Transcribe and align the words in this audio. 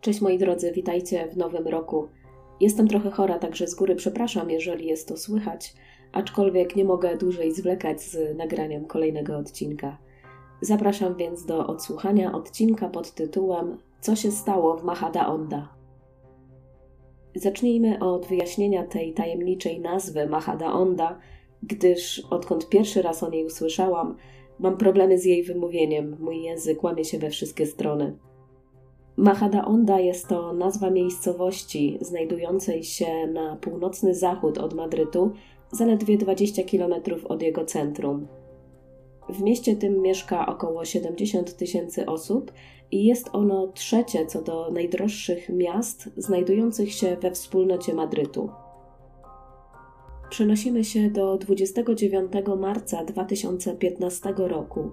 Cześć 0.00 0.20
moi 0.20 0.38
drodzy, 0.38 0.72
witajcie 0.72 1.28
w 1.28 1.36
nowym 1.36 1.68
roku. 1.68 2.08
Jestem 2.60 2.88
trochę 2.88 3.10
chora, 3.10 3.38
także 3.38 3.66
z 3.66 3.74
góry 3.74 3.96
przepraszam, 3.96 4.50
jeżeli 4.50 4.86
jest 4.86 5.08
to 5.08 5.16
słychać, 5.16 5.74
aczkolwiek 6.12 6.76
nie 6.76 6.84
mogę 6.84 7.16
dłużej 7.16 7.52
zwlekać 7.52 8.00
z 8.00 8.36
nagraniem 8.36 8.84
kolejnego 8.84 9.36
odcinka. 9.36 9.98
Zapraszam 10.60 11.16
więc 11.16 11.46
do 11.46 11.66
odsłuchania 11.66 12.32
odcinka 12.32 12.88
pod 12.88 13.14
tytułem 13.14 13.78
Co 14.00 14.16
się 14.16 14.30
stało 14.30 14.76
w 14.76 14.84
Mahada 14.84 15.26
Onda. 15.26 15.68
Zacznijmy 17.34 17.98
od 17.98 18.26
wyjaśnienia 18.26 18.86
tej 18.86 19.14
tajemniczej 19.14 19.80
nazwy 19.80 20.26
Mahada 20.26 20.72
Onda, 20.72 21.18
gdyż 21.62 22.22
odkąd 22.30 22.68
pierwszy 22.68 23.02
raz 23.02 23.22
o 23.22 23.30
niej 23.30 23.44
usłyszałam, 23.44 24.16
mam 24.58 24.76
problemy 24.76 25.18
z 25.18 25.24
jej 25.24 25.42
wymówieniem, 25.42 26.16
mój 26.20 26.42
język 26.42 26.84
łamie 26.84 27.04
się 27.04 27.18
we 27.18 27.30
wszystkie 27.30 27.66
strony. 27.66 28.29
Mahada 29.16 29.64
Onda 29.64 30.00
jest 30.00 30.28
to 30.28 30.52
nazwa 30.52 30.90
miejscowości 30.90 31.98
znajdującej 32.00 32.84
się 32.84 33.26
na 33.26 33.56
północny 33.56 34.14
zachód 34.14 34.58
od 34.58 34.74
Madrytu, 34.74 35.32
zaledwie 35.72 36.18
20 36.18 36.62
km 36.62 36.94
od 37.28 37.42
jego 37.42 37.64
centrum. 37.64 38.26
W 39.28 39.42
mieście 39.42 39.76
tym 39.76 40.02
mieszka 40.02 40.46
około 40.46 40.84
70 40.84 41.56
tysięcy 41.56 42.06
osób 42.06 42.52
i 42.90 43.04
jest 43.04 43.30
ono 43.32 43.66
trzecie 43.66 44.26
co 44.26 44.42
do 44.42 44.70
najdroższych 44.70 45.48
miast 45.48 46.10
znajdujących 46.16 46.92
się 46.92 47.16
we 47.16 47.30
wspólnocie 47.30 47.94
Madrytu. 47.94 48.50
Przenosimy 50.30 50.84
się 50.84 51.10
do 51.10 51.38
29 51.38 52.32
marca 52.58 53.04
2015 53.04 54.34
roku. 54.36 54.90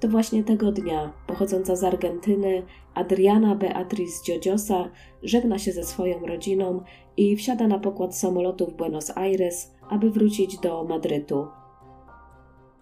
To 0.00 0.08
właśnie 0.08 0.44
tego 0.44 0.72
dnia, 0.72 1.12
pochodząca 1.26 1.76
z 1.76 1.84
Argentyny, 1.84 2.62
Adriana 2.94 3.54
Beatriz 3.54 4.22
Dziodziosa 4.24 4.90
żegna 5.22 5.58
się 5.58 5.72
ze 5.72 5.84
swoją 5.84 6.26
rodziną 6.26 6.82
i 7.16 7.36
wsiada 7.36 7.68
na 7.68 7.78
pokład 7.78 8.16
samolotu 8.16 8.66
w 8.66 8.74
Buenos 8.74 9.16
Aires, 9.16 9.74
aby 9.90 10.10
wrócić 10.10 10.58
do 10.58 10.84
Madrytu. 10.84 11.46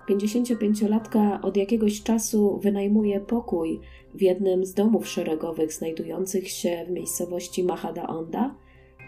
55-latka 0.08 1.40
od 1.42 1.56
jakiegoś 1.56 2.02
czasu 2.02 2.58
wynajmuje 2.62 3.20
pokój 3.20 3.80
w 4.14 4.22
jednym 4.22 4.64
z 4.64 4.74
domów 4.74 5.08
szeregowych 5.08 5.72
znajdujących 5.72 6.48
się 6.50 6.84
w 6.88 6.90
miejscowości 6.90 7.64
Mahada 7.64 8.06
Onda, 8.06 8.54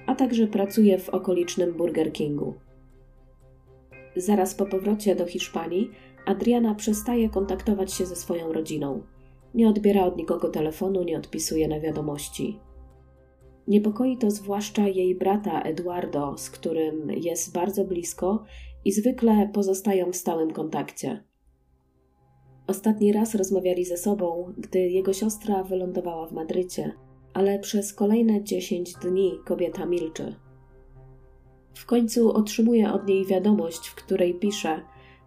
a 0.06 0.14
także 0.14 0.46
pracuje 0.46 0.98
w 0.98 1.08
okolicznym 1.08 1.72
Burger 1.72 2.12
Kingu. 2.12 2.54
Zaraz 4.16 4.54
po 4.54 4.66
powrocie 4.66 5.14
do 5.14 5.26
Hiszpanii 5.26 5.90
Adriana 6.28 6.74
przestaje 6.74 7.28
kontaktować 7.28 7.92
się 7.92 8.06
ze 8.06 8.16
swoją 8.16 8.52
rodziną. 8.52 9.02
Nie 9.54 9.68
odbiera 9.68 10.04
od 10.04 10.16
nikogo 10.16 10.48
telefonu, 10.48 11.02
nie 11.02 11.18
odpisuje 11.18 11.68
na 11.68 11.80
wiadomości. 11.80 12.58
Niepokoi 13.68 14.16
to 14.16 14.30
zwłaszcza 14.30 14.88
jej 14.88 15.14
brata 15.14 15.62
Eduardo, 15.62 16.34
z 16.38 16.50
którym 16.50 17.10
jest 17.10 17.52
bardzo 17.52 17.84
blisko 17.84 18.44
i 18.84 18.92
zwykle 18.92 19.50
pozostają 19.52 20.12
w 20.12 20.16
stałym 20.16 20.52
kontakcie. 20.52 21.24
Ostatni 22.66 23.12
raz 23.12 23.34
rozmawiali 23.34 23.84
ze 23.84 23.96
sobą, 23.96 24.52
gdy 24.58 24.78
jego 24.78 25.12
siostra 25.12 25.64
wylądowała 25.64 26.26
w 26.26 26.32
Madrycie, 26.32 26.92
ale 27.34 27.58
przez 27.58 27.94
kolejne 27.94 28.44
dziesięć 28.44 28.94
dni 28.94 29.32
kobieta 29.44 29.86
milczy. 29.86 30.34
W 31.74 31.86
końcu 31.86 32.32
otrzymuje 32.32 32.92
od 32.92 33.06
niej 33.06 33.26
wiadomość, 33.26 33.88
w 33.88 33.94
której 33.94 34.34
pisze, 34.34 34.80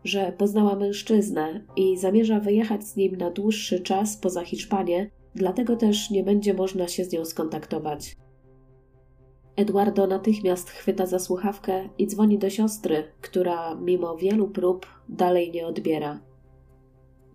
że 0.03 0.33
poznała 0.37 0.75
mężczyznę 0.75 1.65
i 1.75 1.97
zamierza 1.97 2.39
wyjechać 2.39 2.83
z 2.83 2.95
nim 2.95 3.15
na 3.15 3.29
dłuższy 3.31 3.79
czas 3.79 4.17
poza 4.17 4.43
Hiszpanię, 4.43 5.09
dlatego 5.35 5.75
też 5.75 6.09
nie 6.09 6.23
będzie 6.23 6.53
można 6.53 6.87
się 6.87 7.05
z 7.05 7.11
nią 7.11 7.25
skontaktować. 7.25 8.15
Eduardo 9.55 10.07
natychmiast 10.07 10.69
chwyta 10.69 11.05
za 11.05 11.19
słuchawkę 11.19 11.89
i 11.97 12.07
dzwoni 12.07 12.37
do 12.37 12.49
siostry, 12.49 13.03
która 13.21 13.75
mimo 13.75 14.17
wielu 14.17 14.47
prób 14.47 14.85
dalej 15.09 15.51
nie 15.51 15.67
odbiera. 15.67 16.19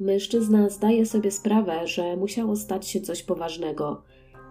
Mężczyzna 0.01 0.69
zdaje 0.69 1.07
sobie 1.07 1.31
sprawę, 1.31 1.87
że 1.87 2.17
musiało 2.17 2.57
stać 2.57 2.89
się 2.89 3.01
coś 3.01 3.23
poważnego. 3.23 4.03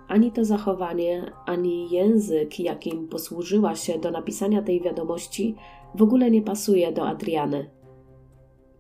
Ani 0.08 0.32
to 0.32 0.46
zachowanie, 0.46 1.32
ani 1.46 1.90
język, 1.92 2.60
jakim 2.60 3.08
posłużyła 3.08 3.76
się 3.76 4.00
do 4.00 4.12
napisania 4.12 4.62
tej 4.62 4.82
wiadomości, 4.82 5.56
w 5.96 6.02
ogóle 6.02 6.32
nie 6.32 6.42
pasuje 6.42 6.92
do 6.92 7.08
Adriany. 7.08 7.70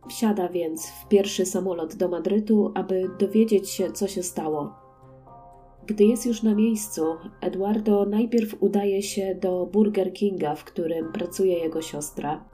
Wsiada 0.09 0.49
więc 0.49 0.87
w 0.89 1.07
pierwszy 1.07 1.45
samolot 1.45 1.95
do 1.95 2.09
Madrytu, 2.09 2.71
aby 2.75 3.09
dowiedzieć 3.19 3.69
się, 3.69 3.91
co 3.91 4.07
się 4.07 4.23
stało. 4.23 4.73
Gdy 5.87 6.03
jest 6.05 6.25
już 6.25 6.43
na 6.43 6.55
miejscu, 6.55 7.05
Eduardo 7.41 8.05
najpierw 8.05 8.55
udaje 8.59 9.03
się 9.03 9.35
do 9.41 9.65
Burger 9.65 10.13
Kinga, 10.13 10.55
w 10.55 10.63
którym 10.63 11.11
pracuje 11.11 11.59
jego 11.59 11.81
siostra. 11.81 12.45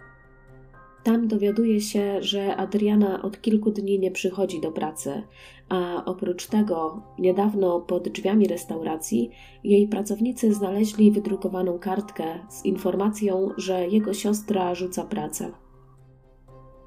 Tam 1.03 1.27
dowiaduje 1.27 1.81
się, 1.81 2.21
że 2.21 2.55
Adriana 2.55 3.21
od 3.21 3.41
kilku 3.41 3.71
dni 3.71 3.99
nie 3.99 4.11
przychodzi 4.11 4.61
do 4.61 4.71
pracy, 4.71 5.23
a 5.69 6.05
oprócz 6.05 6.47
tego 6.47 7.03
niedawno 7.19 7.79
pod 7.79 8.09
drzwiami 8.09 8.47
restauracji 8.47 9.29
jej 9.63 9.87
pracownicy 9.87 10.53
znaleźli 10.53 11.11
wydrukowaną 11.11 11.79
kartkę 11.79 12.25
z 12.49 12.65
informacją, 12.65 13.49
że 13.57 13.87
jego 13.87 14.13
siostra 14.13 14.75
rzuca 14.75 15.03
pracę. 15.03 15.51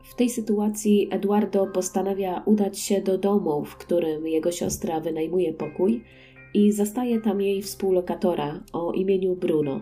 W 0.05 0.15
tej 0.15 0.31
sytuacji 0.31 1.09
Eduardo 1.11 1.67
postanawia 1.67 2.43
udać 2.47 2.79
się 2.79 3.01
do 3.01 3.19
domu, 3.19 3.65
w 3.65 3.77
którym 3.77 4.27
jego 4.27 4.53
siostra 4.53 5.01
wynajmuje 5.01 5.53
pokój 5.53 6.05
i 6.55 6.73
zastaje 6.73 7.21
tam 7.21 7.41
jej 7.41 7.63
współlokatora 7.63 8.61
o 8.73 8.93
imieniu 8.93 9.37
Bruno. 9.37 9.81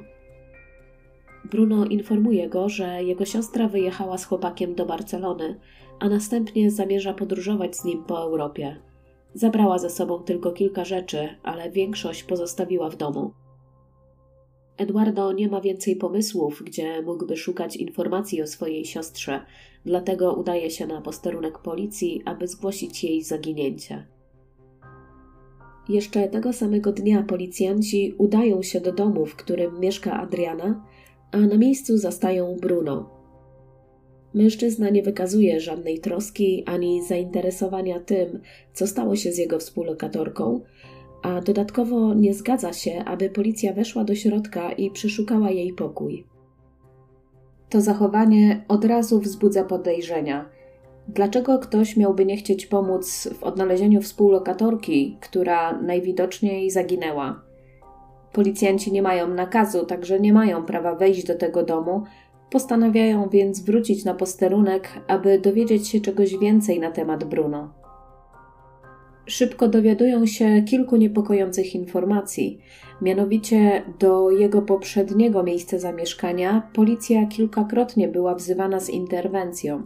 Bruno 1.44 1.84
informuje 1.84 2.48
go, 2.48 2.68
że 2.68 3.04
jego 3.04 3.24
siostra 3.24 3.68
wyjechała 3.68 4.18
z 4.18 4.24
chłopakiem 4.24 4.74
do 4.74 4.86
Barcelony, 4.86 5.60
a 6.00 6.08
następnie 6.08 6.70
zamierza 6.70 7.14
podróżować 7.14 7.76
z 7.76 7.84
nim 7.84 8.04
po 8.04 8.22
Europie. 8.22 8.76
Zabrała 9.34 9.78
ze 9.78 9.90
sobą 9.90 10.18
tylko 10.18 10.52
kilka 10.52 10.84
rzeczy, 10.84 11.28
ale 11.42 11.70
większość 11.70 12.24
pozostawiła 12.24 12.90
w 12.90 12.96
domu. 12.96 13.32
Eduardo 14.76 15.32
nie 15.32 15.48
ma 15.48 15.60
więcej 15.60 15.96
pomysłów, 15.96 16.62
gdzie 16.66 17.02
mógłby 17.02 17.36
szukać 17.36 17.76
informacji 17.76 18.42
o 18.42 18.46
swojej 18.46 18.84
siostrze, 18.84 19.40
dlatego 19.84 20.34
udaje 20.34 20.70
się 20.70 20.86
na 20.86 21.00
posterunek 21.00 21.58
policji, 21.58 22.22
aby 22.24 22.48
zgłosić 22.48 23.04
jej 23.04 23.22
zaginięcie. 23.22 24.06
Jeszcze 25.88 26.28
tego 26.28 26.52
samego 26.52 26.92
dnia 26.92 27.22
policjanci 27.22 28.14
udają 28.18 28.62
się 28.62 28.80
do 28.80 28.92
domu, 28.92 29.26
w 29.26 29.36
którym 29.36 29.80
mieszka 29.80 30.20
Adriana, 30.20 30.84
a 31.32 31.38
na 31.38 31.56
miejscu 31.56 31.98
zastają 31.98 32.56
Bruno. 32.60 33.10
Mężczyzna 34.34 34.90
nie 34.90 35.02
wykazuje 35.02 35.60
żadnej 35.60 36.00
troski 36.00 36.64
ani 36.66 37.02
zainteresowania 37.02 38.00
tym, 38.00 38.40
co 38.72 38.86
stało 38.86 39.16
się 39.16 39.32
z 39.32 39.38
jego 39.38 39.58
współlokatorką, 39.58 40.60
a 41.22 41.40
dodatkowo 41.40 42.14
nie 42.14 42.34
zgadza 42.34 42.72
się, 42.72 43.04
aby 43.04 43.30
policja 43.30 43.72
weszła 43.72 44.04
do 44.04 44.14
środka 44.14 44.72
i 44.72 44.90
przeszukała 44.90 45.50
jej 45.50 45.72
pokój. 45.72 46.26
To 47.68 47.80
zachowanie 47.80 48.64
od 48.68 48.84
razu 48.84 49.20
wzbudza 49.20 49.64
podejrzenia. 49.64 50.48
Dlaczego 51.08 51.58
ktoś 51.58 51.96
miałby 51.96 52.26
nie 52.26 52.36
chcieć 52.36 52.66
pomóc 52.66 53.28
w 53.38 53.44
odnalezieniu 53.44 54.00
współlokatorki, 54.00 55.18
która 55.20 55.82
najwidoczniej 55.82 56.70
zaginęła? 56.70 57.42
Policjanci 58.32 58.92
nie 58.92 59.02
mają 59.02 59.28
nakazu, 59.28 59.86
także 59.86 60.20
nie 60.20 60.32
mają 60.32 60.64
prawa 60.64 60.94
wejść 60.94 61.26
do 61.26 61.34
tego 61.34 61.62
domu, 61.62 62.02
postanawiają 62.50 63.28
więc 63.28 63.60
wrócić 63.60 64.04
na 64.04 64.14
posterunek, 64.14 64.88
aby 65.06 65.38
dowiedzieć 65.38 65.88
się 65.88 66.00
czegoś 66.00 66.38
więcej 66.38 66.80
na 66.80 66.90
temat 66.90 67.24
Bruno. 67.24 67.81
Szybko 69.26 69.68
dowiadują 69.68 70.26
się 70.26 70.62
kilku 70.62 70.96
niepokojących 70.96 71.74
informacji. 71.74 72.60
Mianowicie 73.02 73.82
do 73.98 74.30
jego 74.30 74.62
poprzedniego 74.62 75.42
miejsca 75.42 75.78
zamieszkania 75.78 76.70
policja 76.74 77.26
kilkakrotnie 77.26 78.08
była 78.08 78.34
wzywana 78.34 78.80
z 78.80 78.90
interwencją, 78.90 79.82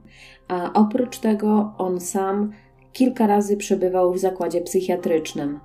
a 0.49 0.73
oprócz 0.73 1.19
tego 1.19 1.75
on 1.79 2.01
sam 2.01 2.53
kilka 2.93 3.27
razy 3.27 3.57
przebywał 3.57 4.13
w 4.13 4.19
zakładzie 4.19 4.61
psychiatrycznym. 4.61 5.61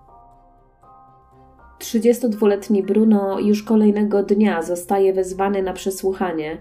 32-letni 1.79 2.83
Bruno 2.83 3.39
już 3.39 3.63
kolejnego 3.63 4.23
dnia 4.23 4.61
zostaje 4.61 5.13
wezwany 5.13 5.63
na 5.63 5.73
przesłuchanie, 5.73 6.57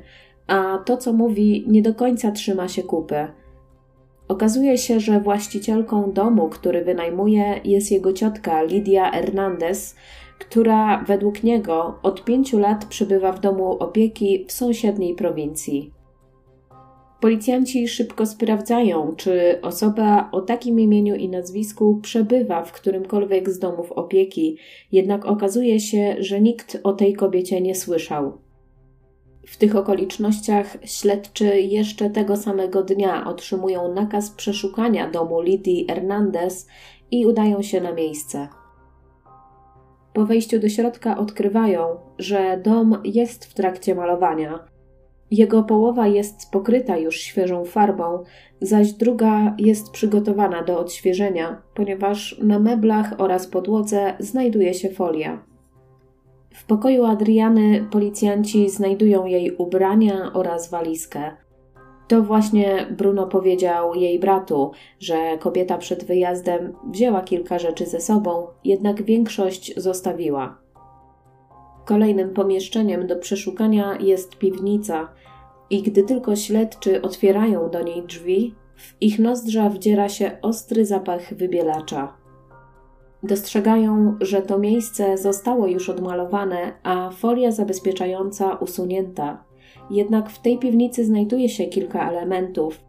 a 0.46 0.78
to, 0.78 0.96
co 0.96 1.12
mówi, 1.12 1.64
nie 1.68 1.82
do 1.82 1.94
końca 1.94 2.30
trzyma 2.30 2.68
się 2.68 2.82
kupy. 2.82 3.28
Okazuje 4.30 4.78
się, 4.78 5.00
że 5.00 5.20
właścicielką 5.20 6.12
domu, 6.12 6.48
który 6.48 6.84
wynajmuje, 6.84 7.60
jest 7.64 7.92
jego 7.92 8.12
ciotka 8.12 8.62
Lidia 8.62 9.10
Hernandez, 9.10 9.96
która 10.38 11.04
według 11.04 11.42
niego 11.42 11.98
od 12.02 12.24
pięciu 12.24 12.58
lat 12.58 12.84
przebywa 12.84 13.32
w 13.32 13.40
domu 13.40 13.72
opieki 13.72 14.44
w 14.48 14.52
sąsiedniej 14.52 15.14
prowincji. 15.14 15.92
Policjanci 17.20 17.88
szybko 17.88 18.26
sprawdzają, 18.26 19.14
czy 19.16 19.60
osoba 19.62 20.28
o 20.32 20.40
takim 20.40 20.80
imieniu 20.80 21.14
i 21.14 21.28
nazwisku 21.28 21.98
przebywa 22.02 22.64
w 22.64 22.72
którymkolwiek 22.72 23.50
z 23.50 23.58
domów 23.58 23.92
opieki, 23.92 24.56
jednak 24.92 25.26
okazuje 25.26 25.80
się, 25.80 26.16
że 26.18 26.40
nikt 26.40 26.80
o 26.84 26.92
tej 26.92 27.14
kobiecie 27.14 27.60
nie 27.60 27.74
słyszał. 27.74 28.38
W 29.50 29.56
tych 29.56 29.76
okolicznościach 29.76 30.76
śledczy 30.84 31.60
jeszcze 31.60 32.10
tego 32.10 32.36
samego 32.36 32.82
dnia 32.82 33.26
otrzymują 33.26 33.94
nakaz 33.94 34.30
przeszukania 34.30 35.10
domu 35.10 35.40
Lidii 35.40 35.86
Hernandez 35.88 36.66
i 37.10 37.26
udają 37.26 37.62
się 37.62 37.80
na 37.80 37.92
miejsce. 37.92 38.48
Po 40.12 40.26
wejściu 40.26 40.58
do 40.58 40.68
środka 40.68 41.18
odkrywają, 41.18 41.96
że 42.18 42.60
dom 42.64 43.02
jest 43.04 43.44
w 43.44 43.54
trakcie 43.54 43.94
malowania. 43.94 44.58
Jego 45.30 45.62
połowa 45.62 46.06
jest 46.06 46.50
pokryta 46.50 46.96
już 46.96 47.20
świeżą 47.20 47.64
farbą, 47.64 48.24
zaś 48.60 48.92
druga 48.92 49.54
jest 49.58 49.90
przygotowana 49.90 50.62
do 50.62 50.78
odświeżenia, 50.78 51.62
ponieważ 51.74 52.38
na 52.42 52.58
meblach 52.58 53.14
oraz 53.18 53.46
podłodze 53.46 54.14
znajduje 54.18 54.74
się 54.74 54.90
folia. 54.90 55.49
W 56.60 56.64
pokoju 56.64 57.04
Adriany 57.04 57.86
policjanci 57.90 58.70
znajdują 58.70 59.26
jej 59.26 59.56
ubrania 59.56 60.32
oraz 60.32 60.70
walizkę. 60.70 61.30
To 62.08 62.22
właśnie 62.22 62.86
Bruno 62.90 63.26
powiedział 63.26 63.94
jej 63.94 64.18
bratu, 64.18 64.72
że 64.98 65.38
kobieta 65.38 65.78
przed 65.78 66.04
wyjazdem 66.04 66.72
wzięła 66.90 67.22
kilka 67.22 67.58
rzeczy 67.58 67.86
ze 67.86 68.00
sobą, 68.00 68.46
jednak 68.64 69.02
większość 69.02 69.80
zostawiła. 69.80 70.58
Kolejnym 71.84 72.30
pomieszczeniem 72.30 73.06
do 73.06 73.16
przeszukania 73.16 73.98
jest 74.00 74.38
piwnica, 74.38 75.08
i 75.70 75.82
gdy 75.82 76.02
tylko 76.02 76.36
śledczy 76.36 77.02
otwierają 77.02 77.70
do 77.70 77.82
niej 77.82 78.02
drzwi, 78.02 78.54
w 78.76 78.96
ich 79.00 79.18
nozdrza 79.18 79.68
wdziera 79.70 80.08
się 80.08 80.38
ostry 80.42 80.86
zapach 80.86 81.34
wybielacza. 81.34 82.19
Dostrzegają, 83.22 84.16
że 84.20 84.42
to 84.42 84.58
miejsce 84.58 85.18
zostało 85.18 85.66
już 85.66 85.88
odmalowane, 85.88 86.72
a 86.82 87.10
folia 87.10 87.50
zabezpieczająca 87.50 88.54
usunięta. 88.54 89.44
Jednak 89.90 90.30
w 90.30 90.42
tej 90.42 90.58
piwnicy 90.58 91.04
znajduje 91.04 91.48
się 91.48 91.64
kilka 91.64 92.10
elementów. 92.10 92.80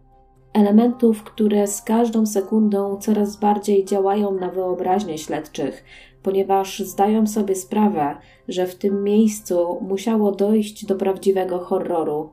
Elementów, 0.54 1.24
które 1.24 1.68
z 1.68 1.82
każdą 1.82 2.26
sekundą 2.26 2.98
coraz 2.98 3.40
bardziej 3.40 3.86
działają 3.86 4.32
na 4.32 4.50
wyobraźnię 4.50 5.18
śledczych, 5.18 5.84
ponieważ 6.24 6.80
zdają 6.80 7.28
sobie 7.28 7.56
sprawę, 7.56 8.16
że 8.48 8.68
w 8.68 8.76
tym 8.76 9.04
miejscu 9.04 9.78
musiało 9.82 10.32
dojść 10.32 10.86
do 10.86 10.96
prawdziwego 10.96 11.60
horroru. 11.60 12.30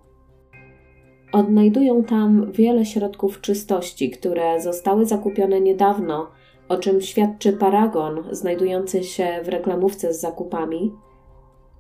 Odnajdują 1.32 2.04
tam 2.04 2.52
wiele 2.52 2.86
środków 2.86 3.40
czystości, 3.40 4.10
które 4.10 4.60
zostały 4.60 5.06
zakupione 5.06 5.60
niedawno 5.60 6.30
o 6.68 6.76
czym 6.76 7.00
świadczy 7.00 7.52
paragon 7.52 8.24
znajdujący 8.30 9.04
się 9.04 9.40
w 9.44 9.48
reklamówce 9.48 10.14
z 10.14 10.20
zakupami. 10.20 10.92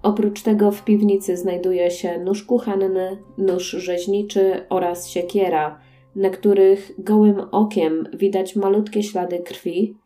Oprócz 0.02 0.42
tego 0.42 0.70
w 0.70 0.84
piwnicy 0.84 1.36
znajduje 1.36 1.90
się 1.90 2.18
nóż 2.18 2.42
kuchenny, 2.42 3.18
nóż 3.38 3.70
rzeźniczy 3.70 4.66
oraz 4.68 5.08
siekiera, 5.08 5.78
na 6.16 6.30
których 6.30 6.92
gołym 6.98 7.40
okiem 7.50 8.08
widać 8.14 8.56
malutkie 8.56 9.02
ślady 9.02 9.38
krwi. 9.38 9.96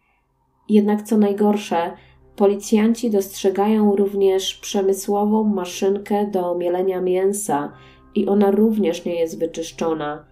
Jednak 0.69 1.02
co 1.02 1.19
najgorsze, 1.19 1.93
policjanci 2.37 3.11
dostrzegają 3.11 3.96
również 3.96 4.55
przemysłową 4.55 5.44
maszynkę 5.44 6.26
do 6.26 6.55
mielenia 6.55 7.00
mięsa 7.00 7.73
i 8.14 8.26
ona 8.26 8.50
również 8.50 9.05
nie 9.05 9.14
jest 9.14 9.38
wyczyszczona. 9.38 10.25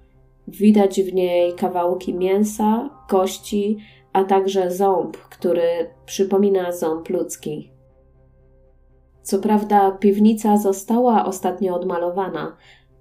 Widać 0.48 1.02
w 1.02 1.14
niej 1.14 1.54
kawałki 1.54 2.14
mięsa, 2.14 2.90
kości, 3.08 3.78
a 4.12 4.24
także 4.24 4.70
ząb, 4.70 5.16
który 5.16 5.90
przypomina 6.06 6.72
ząb 6.72 7.08
ludzki. 7.08 7.70
Co 9.22 9.38
prawda, 9.38 9.90
piwnica 9.90 10.56
została 10.56 11.24
ostatnio 11.24 11.76
odmalowana, 11.76 12.56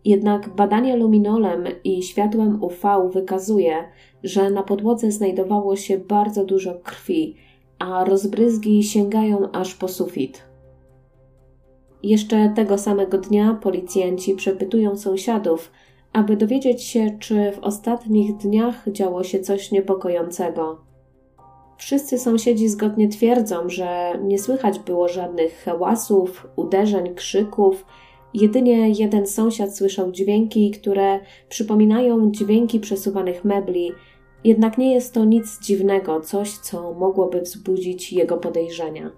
jednak 0.05 0.49
badanie 0.55 0.97
luminolem 0.97 1.63
i 1.83 2.03
światłem 2.03 2.63
UV 2.63 3.09
wykazuje, 3.13 3.83
że 4.23 4.49
na 4.49 4.63
podłodze 4.63 5.11
znajdowało 5.11 5.75
się 5.75 5.97
bardzo 5.97 6.45
dużo 6.45 6.73
krwi, 6.83 7.35
a 7.79 8.05
rozbryzgi 8.05 8.83
sięgają 8.83 9.51
aż 9.51 9.75
po 9.75 9.87
sufit. 9.87 10.43
Jeszcze 12.03 12.53
tego 12.55 12.77
samego 12.77 13.17
dnia 13.17 13.59
policjanci 13.61 14.35
przepytują 14.35 14.97
sąsiadów, 14.97 15.71
aby 16.13 16.37
dowiedzieć 16.37 16.83
się, 16.83 17.17
czy 17.19 17.51
w 17.51 17.59
ostatnich 17.59 18.37
dniach 18.37 18.91
działo 18.91 19.23
się 19.23 19.39
coś 19.39 19.71
niepokojącego. 19.71 20.88
Wszyscy 21.79 22.17
sąsiedzi 22.17 22.69
zgodnie 22.69 23.07
twierdzą, 23.07 23.69
że 23.69 24.19
nie 24.23 24.39
słychać 24.39 24.79
było 24.79 25.07
żadnych 25.07 25.63
hałasów, 25.63 26.47
uderzeń, 26.55 27.15
krzyków. 27.15 27.85
Jedynie 28.33 28.89
jeden 28.89 29.27
sąsiad 29.27 29.75
słyszał 29.75 30.11
dźwięki, 30.11 30.71
które 30.71 31.19
przypominają 31.49 32.31
dźwięki 32.31 32.79
przesuwanych 32.79 33.45
mebli, 33.45 33.91
jednak 34.43 34.77
nie 34.77 34.93
jest 34.93 35.13
to 35.13 35.25
nic 35.25 35.59
dziwnego, 35.59 36.21
coś, 36.21 36.51
co 36.51 36.93
mogłoby 36.93 37.41
wzbudzić 37.41 38.13
jego 38.13 38.37
podejrzenia. 38.37 39.11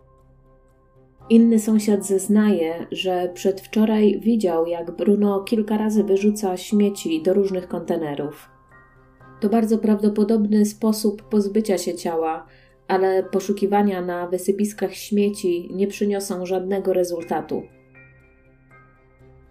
Inny 1.29 1.59
sąsiad 1.59 2.05
zeznaje, 2.05 2.87
że 2.91 3.31
przedwczoraj 3.33 4.19
widział, 4.19 4.65
jak 4.65 4.91
Bruno 4.91 5.39
kilka 5.39 5.77
razy 5.77 6.03
wyrzuca 6.03 6.57
śmieci 6.57 7.21
do 7.21 7.33
różnych 7.33 7.67
kontenerów. 7.67 8.49
To 9.41 9.49
bardzo 9.49 9.77
prawdopodobny 9.77 10.65
sposób 10.65 11.21
pozbycia 11.21 11.77
się 11.77 11.95
ciała, 11.95 12.45
ale 12.87 13.23
poszukiwania 13.23 14.01
na 14.01 14.27
wysypiskach 14.27 14.93
śmieci 14.93 15.69
nie 15.73 15.87
przyniosą 15.87 16.45
żadnego 16.45 16.93
rezultatu. 16.93 17.61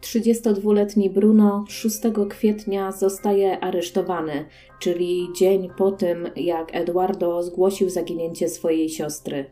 32-letni 0.00 1.10
Bruno 1.10 1.64
6 1.69 1.98
kwietnia 2.28 2.92
zostaje 2.92 3.60
aresztowany, 3.60 4.44
czyli 4.81 5.28
dzień 5.37 5.70
po 5.78 5.92
tym, 5.92 6.28
jak 6.37 6.75
Eduardo 6.76 7.42
zgłosił 7.42 7.90
zaginięcie 7.90 8.48
swojej 8.48 8.88
siostry. 8.88 9.44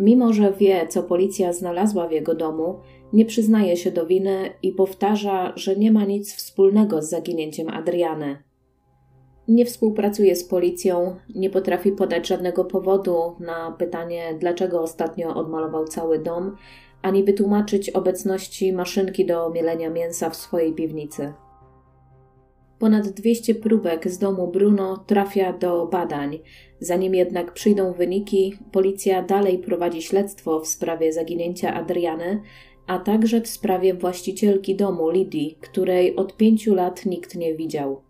Mimo, 0.00 0.32
że 0.32 0.52
wie, 0.52 0.86
co 0.88 1.02
policja 1.02 1.52
znalazła 1.52 2.08
w 2.08 2.12
jego 2.12 2.34
domu, 2.34 2.78
nie 3.12 3.24
przyznaje 3.24 3.76
się 3.76 3.90
do 3.90 4.06
winy 4.06 4.50
i 4.62 4.72
powtarza, 4.72 5.52
że 5.56 5.76
nie 5.76 5.92
ma 5.92 6.04
nic 6.04 6.34
wspólnego 6.34 7.02
z 7.02 7.10
zaginięciem 7.10 7.68
Adriany. 7.68 8.47
Nie 9.48 9.64
współpracuje 9.64 10.36
z 10.36 10.44
policją, 10.44 11.16
nie 11.34 11.50
potrafi 11.50 11.92
podać 11.92 12.26
żadnego 12.26 12.64
powodu 12.64 13.36
na 13.40 13.72
pytanie, 13.78 14.36
dlaczego 14.40 14.82
ostatnio 14.82 15.34
odmalował 15.34 15.84
cały 15.84 16.18
dom, 16.18 16.56
ani 17.02 17.24
wytłumaczyć 17.24 17.90
obecności 17.90 18.72
maszynki 18.72 19.26
do 19.26 19.50
mielenia 19.50 19.90
mięsa 19.90 20.30
w 20.30 20.36
swojej 20.36 20.74
piwnicy. 20.74 21.32
Ponad 22.78 23.08
200 23.08 23.54
próbek 23.54 24.10
z 24.10 24.18
domu 24.18 24.48
Bruno 24.48 25.04
trafia 25.06 25.52
do 25.52 25.86
badań. 25.86 26.38
Zanim 26.80 27.14
jednak 27.14 27.52
przyjdą 27.52 27.92
wyniki, 27.92 28.58
policja 28.72 29.22
dalej 29.22 29.58
prowadzi 29.58 30.02
śledztwo 30.02 30.60
w 30.60 30.66
sprawie 30.66 31.12
zaginięcia 31.12 31.74
Adriany, 31.74 32.42
a 32.86 32.98
także 32.98 33.40
w 33.40 33.48
sprawie 33.48 33.94
właścicielki 33.94 34.76
domu 34.76 35.10
Lidii, 35.10 35.58
której 35.60 36.16
od 36.16 36.36
pięciu 36.36 36.74
lat 36.74 37.06
nikt 37.06 37.34
nie 37.34 37.54
widział. 37.54 38.07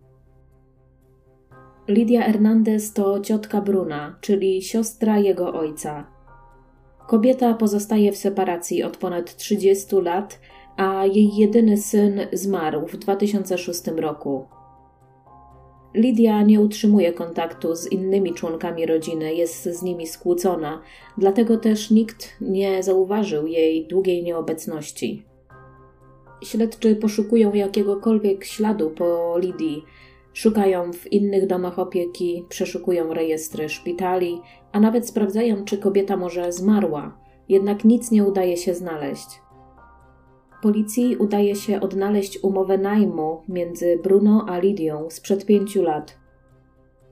Lidia 1.89 2.23
Hernandez 2.23 2.93
to 2.93 3.21
ciotka 3.21 3.61
Bruna, 3.61 4.17
czyli 4.21 4.63
siostra 4.63 5.19
jego 5.19 5.53
ojca. 5.55 6.07
Kobieta 7.07 7.55
pozostaje 7.55 8.13
w 8.13 8.17
separacji 8.17 8.83
od 8.83 8.97
ponad 8.97 9.37
30 9.37 9.97
lat, 9.97 10.41
a 10.77 11.07
jej 11.07 11.37
jedyny 11.37 11.77
syn 11.77 12.21
zmarł 12.33 12.87
w 12.87 12.97
2006 12.97 13.87
roku. 13.97 14.45
Lidia 15.95 16.43
nie 16.43 16.61
utrzymuje 16.61 17.13
kontaktu 17.13 17.77
z 17.77 17.93
innymi 17.93 18.35
członkami 18.35 18.87
rodziny, 18.87 19.35
jest 19.35 19.65
z 19.65 19.83
nimi 19.83 20.07
skłócona, 20.07 20.83
dlatego 21.19 21.57
też 21.57 21.91
nikt 21.91 22.37
nie 22.41 22.83
zauważył 22.83 23.47
jej 23.47 23.87
długiej 23.87 24.23
nieobecności. 24.23 25.23
Śledczy 26.45 26.97
poszukują 26.97 27.55
jakiegokolwiek 27.55 28.45
śladu 28.45 28.91
po 28.91 29.39
Lidii, 29.39 29.85
Szukają 30.33 30.93
w 30.93 31.13
innych 31.13 31.47
domach 31.47 31.79
opieki, 31.79 32.45
przeszukują 32.49 33.15
rejestry 33.15 33.69
szpitali, 33.69 34.41
a 34.73 34.81
nawet 34.81 35.09
sprawdzają, 35.09 35.65
czy 35.65 35.79
kobieta 35.79 36.17
może 36.17 36.53
zmarła, 36.53 37.19
jednak 37.49 37.85
nic 37.85 38.11
nie 38.11 38.25
udaje 38.25 38.57
się 38.57 38.75
znaleźć. 38.75 39.41
Policji 40.63 41.17
udaje 41.17 41.57
się 41.57 41.81
odnaleźć 41.81 42.39
umowę 42.43 42.79
najmu 42.79 43.43
między 43.49 43.99
Bruno 44.03 44.47
a 44.49 44.59
Lidią 44.59 45.11
sprzed 45.11 45.47
pięciu 45.47 45.83
lat. 45.83 46.19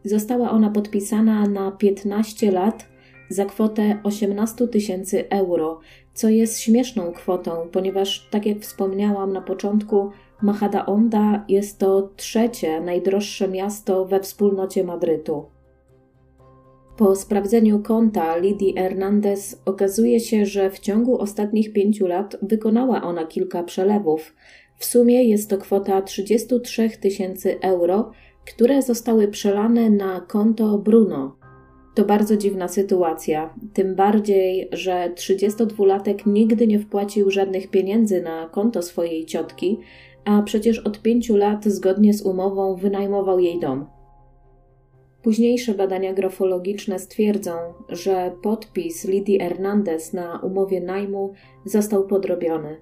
Została 0.04 0.50
ona 0.50 0.70
podpisana 0.70 1.49
na 1.49 1.73
15 1.73 2.50
lat 2.50 2.88
za 3.28 3.44
kwotę 3.44 4.00
18 4.02 4.68
tysięcy 4.68 5.28
euro, 5.28 5.80
co 6.14 6.28
jest 6.28 6.61
śmieszną 6.61 7.12
kwotą, 7.12 7.68
ponieważ, 7.73 8.28
tak 8.30 8.46
jak 8.46 8.58
wspomniałam 8.58 9.32
na 9.32 9.42
początku, 9.42 10.11
Majadahonda 10.43 11.45
jest 11.49 11.78
to 11.78 12.11
trzecie 12.16 12.81
najdroższe 12.81 13.49
miasto 13.49 14.05
we 14.05 14.21
wspólnocie 14.21 14.85
Madrytu. 14.85 15.45
Po 16.97 17.16
sprawdzeniu 17.16 17.83
konta 17.83 18.37
Lidii 18.37 18.75
Hernandez 18.75 19.62
okazuje 19.64 20.21
się, 20.21 20.47
że 20.47 20.71
w 20.71 20.78
ciągu 20.78 21.19
ostatnich 21.19 21.73
pięciu 21.73 22.07
lat 22.07 22.37
wykonała 22.43 23.02
ona 23.02 23.26
kilka 23.26 23.62
przelewów. 23.62 24.35
W 24.78 24.85
sumie 24.85 25.25
jest 25.25 25.50
to 25.50 25.59
kwota 25.59 26.02
33 26.02 26.90
tysięcy 27.00 27.61
euro, 27.61 28.11
które 28.47 28.83
zostały 28.83 29.28
przelane 29.28 29.90
na 29.90 30.21
konto 30.21 30.78
Bruno. 30.78 31.37
To 31.95 32.05
bardzo 32.05 32.37
dziwna 32.37 32.69
sytuacja, 32.69 33.55
tym 33.73 33.95
bardziej, 33.95 34.69
że 34.73 35.12
32-latek 35.14 36.26
nigdy 36.26 36.66
nie 36.66 36.78
wpłacił 36.78 37.31
żadnych 37.31 37.71
pieniędzy 37.71 38.23
na 38.23 38.49
konto 38.49 38.83
swojej 38.83 39.26
ciotki, 39.26 39.78
a 40.26 40.42
przecież 40.42 40.78
od 40.78 41.02
pięciu 41.02 41.37
lat 41.37 41.64
zgodnie 41.64 42.14
z 42.14 42.23
umową 42.23 42.76
wynajmował 42.76 43.40
jej 43.40 43.61
dom. 43.61 43.87
Późniejsze 45.23 45.75
badania 45.75 46.14
grafologiczne 46.14 46.99
stwierdzą, 46.99 47.52
że 47.88 48.33
podpis 48.42 49.04
Lidii 49.04 49.38
Hernandez 49.38 50.12
na 50.12 50.40
umowie 50.40 50.80
najmu 50.80 51.33
został 51.64 52.06
podrobiony. 52.06 52.76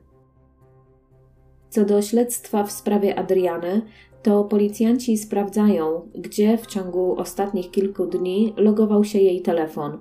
Co 1.71 1.85
do 1.85 2.03
śledztwa 2.03 2.65
w 2.65 2.73
sprawie 2.73 3.19
Adriany, 3.19 3.83
to 4.23 4.45
policjanci 4.45 5.19
sprawdzają, 5.19 6.09
gdzie 6.15 6.59
w 6.59 6.67
ciągu 6.67 7.21
ostatnich 7.21 7.71
kilku 7.71 8.07
dni 8.07 8.55
logował 8.57 9.05
się 9.05 9.19
jej 9.19 9.43
telefon. 9.43 9.99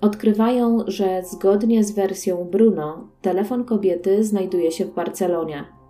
Odkrywają, 0.00 0.78
że 0.86 1.22
zgodnie 1.24 1.84
z 1.84 1.90
wersją 1.90 2.44
Bruno, 2.44 3.08
telefon 3.22 3.64
kobiety 3.64 4.24
znajduje 4.24 4.72
się 4.72 4.84
w 4.84 4.94
Barcelonie 4.94 5.81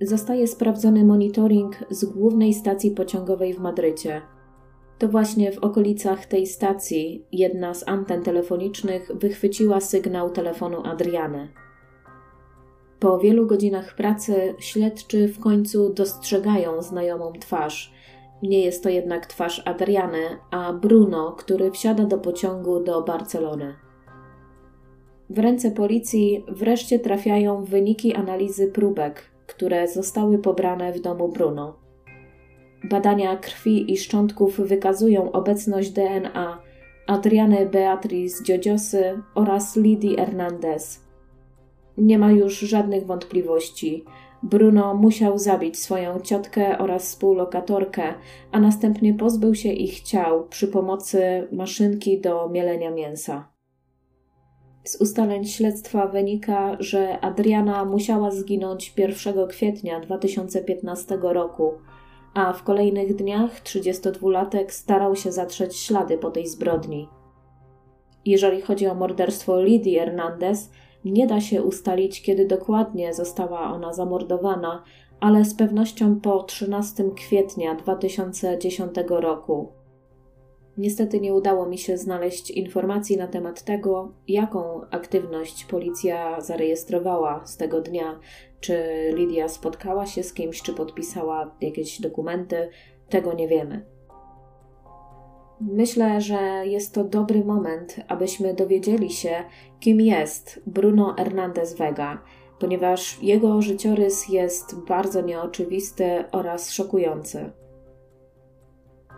zostaje 0.00 0.46
sprawdzony 0.46 1.04
monitoring 1.04 1.76
z 1.90 2.04
głównej 2.04 2.54
stacji 2.54 2.90
pociągowej 2.90 3.54
w 3.54 3.58
Madrycie. 3.58 4.22
To 4.98 5.08
właśnie 5.08 5.52
w 5.52 5.58
okolicach 5.58 6.26
tej 6.26 6.46
stacji 6.46 7.24
jedna 7.32 7.74
z 7.74 7.88
anten 7.88 8.22
telefonicznych 8.22 9.10
wychwyciła 9.14 9.80
sygnał 9.80 10.30
telefonu 10.30 10.82
Adriany. 10.84 11.48
Po 13.00 13.18
wielu 13.18 13.46
godzinach 13.46 13.94
pracy 13.94 14.54
śledczy 14.58 15.28
w 15.28 15.40
końcu 15.40 15.94
dostrzegają 15.94 16.82
znajomą 16.82 17.32
twarz. 17.32 17.94
Nie 18.42 18.60
jest 18.60 18.82
to 18.82 18.88
jednak 18.88 19.26
twarz 19.26 19.62
Adriany, 19.64 20.22
a 20.50 20.72
Bruno, 20.72 21.32
który 21.32 21.70
wsiada 21.70 22.04
do 22.04 22.18
pociągu 22.18 22.80
do 22.80 23.02
Barcelony. 23.02 23.74
W 25.30 25.38
ręce 25.38 25.70
policji 25.70 26.44
wreszcie 26.48 26.98
trafiają 26.98 27.64
wyniki 27.64 28.14
analizy 28.14 28.72
próbek, 28.72 29.29
które 29.50 29.88
zostały 29.88 30.38
pobrane 30.38 30.92
w 30.92 31.00
domu 31.00 31.28
Bruno. 31.28 31.76
Badania 32.84 33.36
krwi 33.36 33.92
i 33.92 33.96
szczątków 33.96 34.60
wykazują 34.60 35.32
obecność 35.32 35.90
DNA 35.90 36.58
Adriany 37.06 37.66
Beatriz 37.66 38.42
Dziodziosy 38.42 39.22
oraz 39.34 39.76
Lidii 39.76 40.16
Hernandez. 40.16 41.04
Nie 41.98 42.18
ma 42.18 42.32
już 42.32 42.58
żadnych 42.58 43.06
wątpliwości. 43.06 44.04
Bruno 44.42 44.94
musiał 44.94 45.38
zabić 45.38 45.78
swoją 45.78 46.20
ciotkę 46.20 46.78
oraz 46.78 47.04
współlokatorkę, 47.04 48.14
a 48.52 48.60
następnie 48.60 49.14
pozbył 49.14 49.54
się 49.54 49.68
ich 49.68 50.00
ciał 50.00 50.46
przy 50.48 50.68
pomocy 50.68 51.48
maszynki 51.52 52.20
do 52.20 52.48
mielenia 52.48 52.90
mięsa. 52.90 53.49
Z 54.90 55.00
ustaleń 55.00 55.44
śledztwa 55.44 56.06
wynika, 56.06 56.76
że 56.80 57.20
Adriana 57.20 57.84
musiała 57.84 58.30
zginąć 58.30 58.94
1 58.96 59.48
kwietnia 59.48 60.00
2015 60.00 61.18
roku, 61.22 61.72
a 62.34 62.52
w 62.52 62.62
kolejnych 62.62 63.16
dniach 63.16 63.62
32-latek 63.62 64.70
starał 64.70 65.16
się 65.16 65.32
zatrzeć 65.32 65.76
ślady 65.76 66.18
po 66.18 66.30
tej 66.30 66.46
zbrodni. 66.46 67.08
Jeżeli 68.24 68.60
chodzi 68.60 68.86
o 68.86 68.94
morderstwo 68.94 69.62
Lidii 69.62 69.98
Hernandez, 69.98 70.70
nie 71.04 71.26
da 71.26 71.40
się 71.40 71.62
ustalić, 71.62 72.22
kiedy 72.22 72.46
dokładnie 72.46 73.14
została 73.14 73.72
ona 73.72 73.92
zamordowana, 73.92 74.84
ale 75.20 75.44
z 75.44 75.54
pewnością 75.54 76.20
po 76.20 76.42
13 76.42 77.04
kwietnia 77.16 77.74
2010 77.74 78.90
roku. 79.08 79.79
Niestety 80.78 81.20
nie 81.20 81.34
udało 81.34 81.66
mi 81.66 81.78
się 81.78 81.98
znaleźć 81.98 82.50
informacji 82.50 83.16
na 83.16 83.26
temat 83.26 83.62
tego, 83.64 84.12
jaką 84.28 84.80
aktywność 84.90 85.64
policja 85.64 86.40
zarejestrowała 86.40 87.46
z 87.46 87.56
tego 87.56 87.80
dnia. 87.80 88.20
Czy 88.60 88.84
Lidia 89.14 89.48
spotkała 89.48 90.06
się 90.06 90.22
z 90.22 90.32
kimś, 90.32 90.62
czy 90.62 90.74
podpisała 90.74 91.54
jakieś 91.60 92.00
dokumenty, 92.00 92.68
tego 93.08 93.32
nie 93.32 93.48
wiemy. 93.48 93.86
Myślę, 95.60 96.20
że 96.20 96.62
jest 96.64 96.94
to 96.94 97.04
dobry 97.04 97.44
moment, 97.44 97.96
abyśmy 98.08 98.54
dowiedzieli 98.54 99.10
się, 99.10 99.44
kim 99.80 100.00
jest 100.00 100.62
Bruno 100.66 101.14
Hernandez 101.18 101.74
Vega, 101.76 102.22
ponieważ 102.58 103.22
jego 103.22 103.62
życiorys 103.62 104.28
jest 104.28 104.80
bardzo 104.88 105.20
nieoczywisty 105.20 106.24
oraz 106.32 106.70
szokujący. 106.70 107.50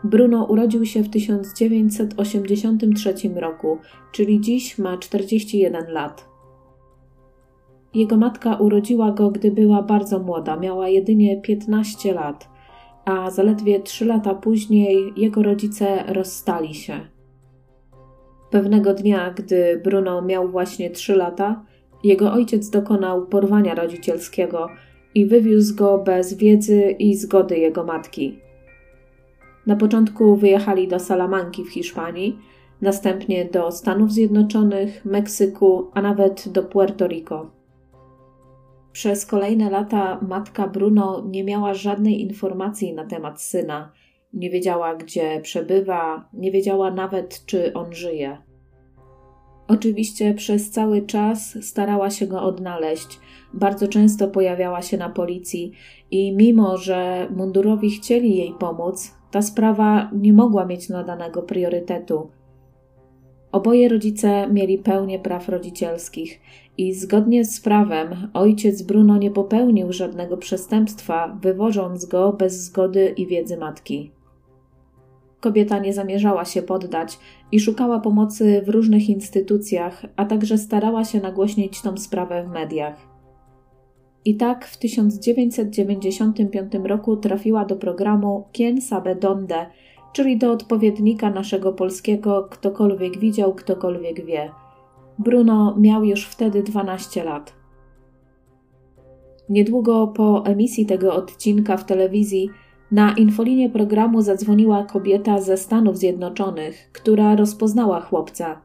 Bruno 0.05 0.45
urodził 0.45 0.87
się 0.87 1.03
w 1.03 1.09
1983 1.09 3.15
roku, 3.35 3.79
czyli 4.13 4.41
dziś 4.41 4.79
ma 4.79 4.99
41 4.99 5.93
lat. 5.93 6.33
Jego 7.95 8.17
matka 8.17 8.57
urodziła 8.57 9.13
go, 9.13 9.31
gdy 9.31 9.51
była 9.51 9.83
bardzo 9.83 10.19
młoda, 10.19 10.57
miała 10.57 10.89
jedynie 10.89 11.41
15 11.41 12.15
lat, 12.15 12.49
a 13.05 13.31
zaledwie 13.31 13.81
3 13.81 14.05
lata 14.05 14.35
później 14.35 15.13
jego 15.17 15.43
rodzice 15.43 16.05
rozstali 16.09 16.75
się. 16.75 17.01
Pewnego 18.51 18.95
dnia, 18.95 19.31
gdy 19.31 19.81
Bruno 19.85 20.23
miał 20.23 20.49
właśnie 20.49 20.91
3 20.91 21.17
lata, 21.17 21.65
jego 22.05 22.33
ojciec 22.33 22.71
dokonał 22.71 23.27
porwania 23.27 23.75
rodzicielskiego 23.75 24.69
i 25.15 25.27
wywiózł 25.27 25.77
go 25.77 25.99
bez 25.99 26.35
wiedzy 26.35 26.97
i 26.99 27.15
zgody 27.15 27.59
jego 27.59 27.85
matki. 27.85 28.39
Na 29.67 29.77
początku 29.77 30.37
wyjechali 30.37 30.89
do 30.89 30.99
Salamanki 30.99 31.65
w 31.65 31.73
Hiszpanii, 31.73 32.39
następnie 32.81 33.45
do 33.45 33.71
Stanów 33.71 34.13
Zjednoczonych, 34.13 35.05
Meksyku, 35.05 35.91
a 35.95 36.03
nawet 36.03 36.49
do 36.49 36.63
Puerto 36.63 37.07
Rico. 37.07 37.51
Przez 38.93 39.27
kolejne 39.27 39.71
lata 39.71 40.19
matka 40.29 40.69
Bruno 40.69 41.25
nie 41.31 41.45
miała 41.45 41.75
żadnej 41.75 42.21
informacji 42.21 42.95
na 42.95 43.05
temat 43.05 43.43
syna. 43.43 43.93
Nie 44.33 44.51
wiedziała, 44.51 44.95
gdzie 44.95 45.41
przebywa, 45.41 46.29
nie 46.33 46.53
wiedziała 46.53 46.91
nawet, 46.91 47.47
czy 47.47 47.73
on 47.73 47.95
żyje. 47.95 48.39
Oczywiście 49.69 50.35
przez 50.35 50.71
cały 50.71 51.03
czas 51.03 51.59
starała 51.61 52.11
się 52.11 52.27
go 52.27 52.43
odnaleźć. 52.43 53.21
Bardzo 53.55 53.89
często 53.89 54.29
pojawiała 54.29 54.83
się 54.83 54.97
na 54.97 55.09
policji 55.09 55.73
i 56.11 56.37
mimo, 56.37 56.77
że 56.77 57.29
mundurowi 57.37 57.91
chcieli 57.91 58.37
jej 58.37 58.55
pomóc, 58.59 59.15
ta 59.33 59.43
sprawa 59.43 60.11
nie 60.13 60.33
mogła 60.33 60.67
mieć 60.67 60.89
nadanego 60.89 61.43
priorytetu. 61.43 62.31
Oboje 63.53 63.89
rodzice 63.89 64.49
mieli 64.49 64.79
pełnię 64.79 65.19
praw 65.19 65.49
rodzicielskich 65.49 66.41
i 66.79 66.95
zgodnie 66.95 67.45
z 67.45 67.61
prawem 67.61 68.09
ojciec 68.35 68.83
Bruno 68.83 69.19
nie 69.19 69.31
popełnił 69.31 69.93
żadnego 69.93 70.37
przestępstwa, 70.37 71.39
wywożąc 71.41 72.05
go 72.05 72.33
bez 72.33 72.65
zgody 72.65 73.15
i 73.17 73.27
wiedzy 73.27 73.57
matki. 73.57 74.11
Kobieta 75.41 75.79
nie 75.79 75.93
zamierzała 75.93 76.45
się 76.45 76.63
poddać 76.63 77.19
i 77.53 77.61
szukała 77.61 78.01
pomocy 78.01 78.63
w 78.67 78.69
różnych 78.69 79.09
instytucjach, 79.09 80.03
a 80.17 80.25
także 80.25 80.59
starała 80.59 81.05
się 81.05 81.21
nagłośnić 81.21 81.83
tą 81.83 81.97
sprawę 81.97 82.45
w 82.45 82.49
mediach. 82.49 83.12
I 84.25 84.37
tak 84.37 84.67
w 84.67 84.77
1995 84.77 86.73
roku 86.85 87.17
trafiła 87.17 87.65
do 87.65 87.77
programu 87.77 88.45
Quien 88.57 88.81
sabe 88.81 89.17
donde, 89.17 89.67
czyli 90.13 90.39
do 90.39 90.53
odpowiednika 90.53 91.31
naszego 91.31 91.73
polskiego 91.73 92.49
Ktokolwiek 92.51 93.19
widział, 93.19 93.55
ktokolwiek 93.55 94.25
wie. 94.25 94.51
Bruno 95.19 95.77
miał 95.79 96.05
już 96.05 96.27
wtedy 96.27 96.63
12 96.63 97.25
lat. 97.25 97.55
Niedługo 99.49 100.07
po 100.07 100.45
emisji 100.47 100.87
tego 100.87 101.15
odcinka 101.15 101.77
w 101.77 101.85
telewizji 101.85 102.51
na 102.91 103.13
infolinię 103.13 103.71
programu 103.71 104.23
zadzwoniła 104.23 104.85
kobieta 104.85 105.41
ze 105.41 105.57
Stanów 105.57 105.97
Zjednoczonych, 105.97 106.91
która 106.93 107.37
rozpoznała 107.37 108.01
chłopca. 108.01 108.61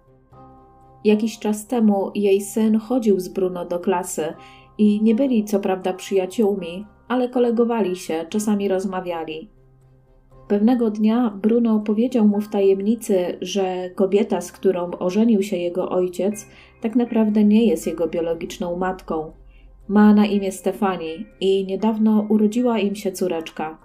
Jakiś 1.04 1.40
czas 1.40 1.68
temu 1.68 2.12
jej 2.16 2.42
syn 2.42 2.80
chodził 2.80 3.20
z 3.20 3.28
Bruno 3.28 3.66
do 3.66 3.80
klasy 3.80 4.34
i 4.78 5.02
nie 5.04 5.16
byli 5.16 5.44
co 5.44 5.60
prawda 5.60 5.94
przyjaciółmi, 5.94 6.86
ale 7.08 7.30
kolegowali 7.30 7.96
się, 7.96 8.26
czasami 8.30 8.68
rozmawiali. 8.68 9.50
Pewnego 10.48 10.92
dnia 10.92 11.34
Bruno 11.42 11.80
powiedział 11.80 12.28
mu 12.28 12.42
w 12.42 12.50
tajemnicy, 12.50 13.38
że 13.42 13.90
kobieta, 13.96 14.42
z 14.42 14.52
którą 14.52 14.92
ożenił 14.92 15.44
się 15.44 15.58
jego 15.58 15.90
ojciec, 15.90 16.48
tak 16.82 16.96
naprawdę 16.96 17.44
nie 17.44 17.66
jest 17.66 17.88
jego 17.88 18.08
biologiczną 18.08 18.76
matką. 18.76 19.32
Ma 19.88 20.14
na 20.14 20.26
imię 20.26 20.52
Stefani 20.52 21.26
i 21.42 21.66
niedawno 21.66 22.26
urodziła 22.30 22.80
im 22.80 22.96
się 22.96 23.12
córeczka. 23.12 23.78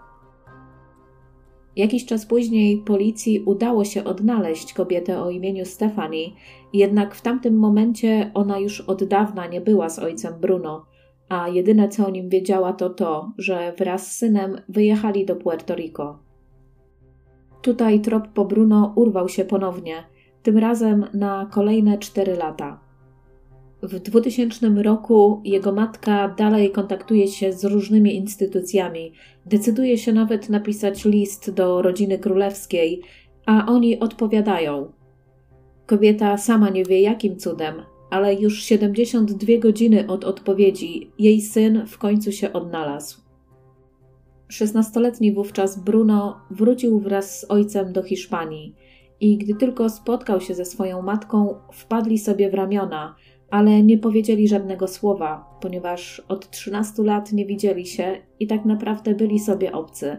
Jakiś 1.77 2.07
czas 2.07 2.27
później 2.27 2.79
policji 2.79 3.41
udało 3.41 3.85
się 3.85 4.05
odnaleźć 4.05 4.73
kobietę 4.73 5.23
o 5.23 5.31
imieniu 5.31 5.65
Stefani, 5.65 6.35
jednak 6.73 7.15
w 7.15 7.23
tamtym 7.23 7.57
momencie 7.57 8.31
ona 8.35 8.59
już 8.59 8.81
od 8.81 9.05
dawna 9.05 9.47
nie 9.47 9.61
była 9.61 9.89
z 9.89 9.99
ojcem 9.99 10.35
Bruno, 10.41 10.87
a 11.29 11.49
jedyne 11.49 11.89
co 11.89 12.07
o 12.07 12.11
nim 12.11 12.29
wiedziała 12.29 12.73
to 12.73 12.91
to, 12.91 13.33
że 13.39 13.73
wraz 13.79 14.13
z 14.13 14.17
synem 14.17 14.61
wyjechali 14.69 15.27
do 15.27 15.37
Puerto 15.37 15.75
Rico. 15.75 16.19
Tutaj 17.63 18.01
trop 18.01 18.29
po 18.29 18.45
Bruno 18.45 18.93
urwał 18.97 19.29
się 19.29 19.45
ponownie, 19.45 20.05
tym 20.43 20.59
razem 20.59 21.05
na 21.15 21.49
kolejne 21.53 21.99
cztery 21.99 22.37
lata. 22.37 22.81
W 23.83 23.99
2000 23.99 24.69
roku 24.83 25.41
jego 25.45 25.73
matka 25.73 26.29
dalej 26.29 26.71
kontaktuje 26.71 27.29
się 27.29 27.53
z 27.53 27.65
różnymi 27.65 28.17
instytucjami, 28.17 29.13
decyduje 29.47 29.99
się 29.99 30.13
nawet 30.13 30.49
napisać 30.49 31.05
list 31.05 31.51
do 31.51 31.83
rodziny 31.83 32.19
królewskiej, 32.19 33.03
a 33.47 33.67
oni 33.67 34.01
odpowiadają. 34.01 34.93
Kobieta 35.87 36.39
sama 36.39 36.71
nie 36.71 36.85
wie 36.85 37.01
jakim 37.01 37.37
cudem, 37.37 37.75
ale 38.11 38.35
już 38.35 38.63
72 38.63 39.47
godziny 39.59 40.07
od 40.07 40.25
odpowiedzi 40.25 41.11
jej 41.19 41.41
syn 41.41 41.87
w 41.87 41.99
końcu 41.99 42.33
się 42.33 42.53
odnalazł. 42.53 43.23
16-letni 44.53 45.33
wówczas 45.33 45.79
Bruno 45.79 46.41
wrócił 46.51 47.01
wraz 47.01 47.41
z 47.41 47.51
ojcem 47.51 47.93
do 47.93 48.03
Hiszpanii 48.03 48.75
i 49.21 49.39
gdy 49.39 49.55
tylko 49.55 49.91
spotkał 49.91 50.41
się 50.41 50.55
ze 50.55 50.65
swoją 50.65 51.03
matką, 51.03 51.55
wpadli 51.73 52.19
sobie 52.19 52.51
w 52.51 52.55
ramiona, 52.55 53.15
ale 53.51 53.83
nie 53.83 53.99
powiedzieli 53.99 54.49
żadnego 54.49 54.89
słowa, 54.89 55.59
ponieważ 55.61 56.23
od 56.29 56.51
13 56.51 57.03
lat 57.03 57.33
nie 57.33 57.47
widzieli 57.47 57.87
się 57.87 58.19
i 58.41 58.47
tak 58.47 58.65
naprawdę 58.65 59.15
byli 59.15 59.39
sobie 59.39 59.73
obcy. 59.73 60.17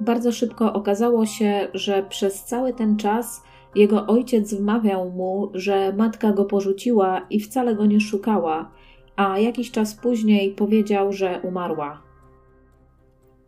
Bardzo 0.00 0.32
szybko 0.32 0.72
okazało 0.72 1.26
się, 1.26 1.68
że 1.74 2.02
przez 2.02 2.44
cały 2.44 2.72
ten 2.72 2.96
czas 2.96 3.42
jego 3.76 4.06
ojciec 4.06 4.54
wmawiał 4.54 5.10
mu, 5.10 5.50
że 5.54 5.92
matka 5.92 6.32
go 6.32 6.44
porzuciła 6.44 7.26
i 7.30 7.40
wcale 7.40 7.74
go 7.74 7.86
nie 7.86 8.00
szukała, 8.00 8.70
a 9.16 9.38
jakiś 9.38 9.70
czas 9.70 9.94
później 9.94 10.50
powiedział, 10.50 11.12
że 11.12 11.40
umarła. 11.42 12.02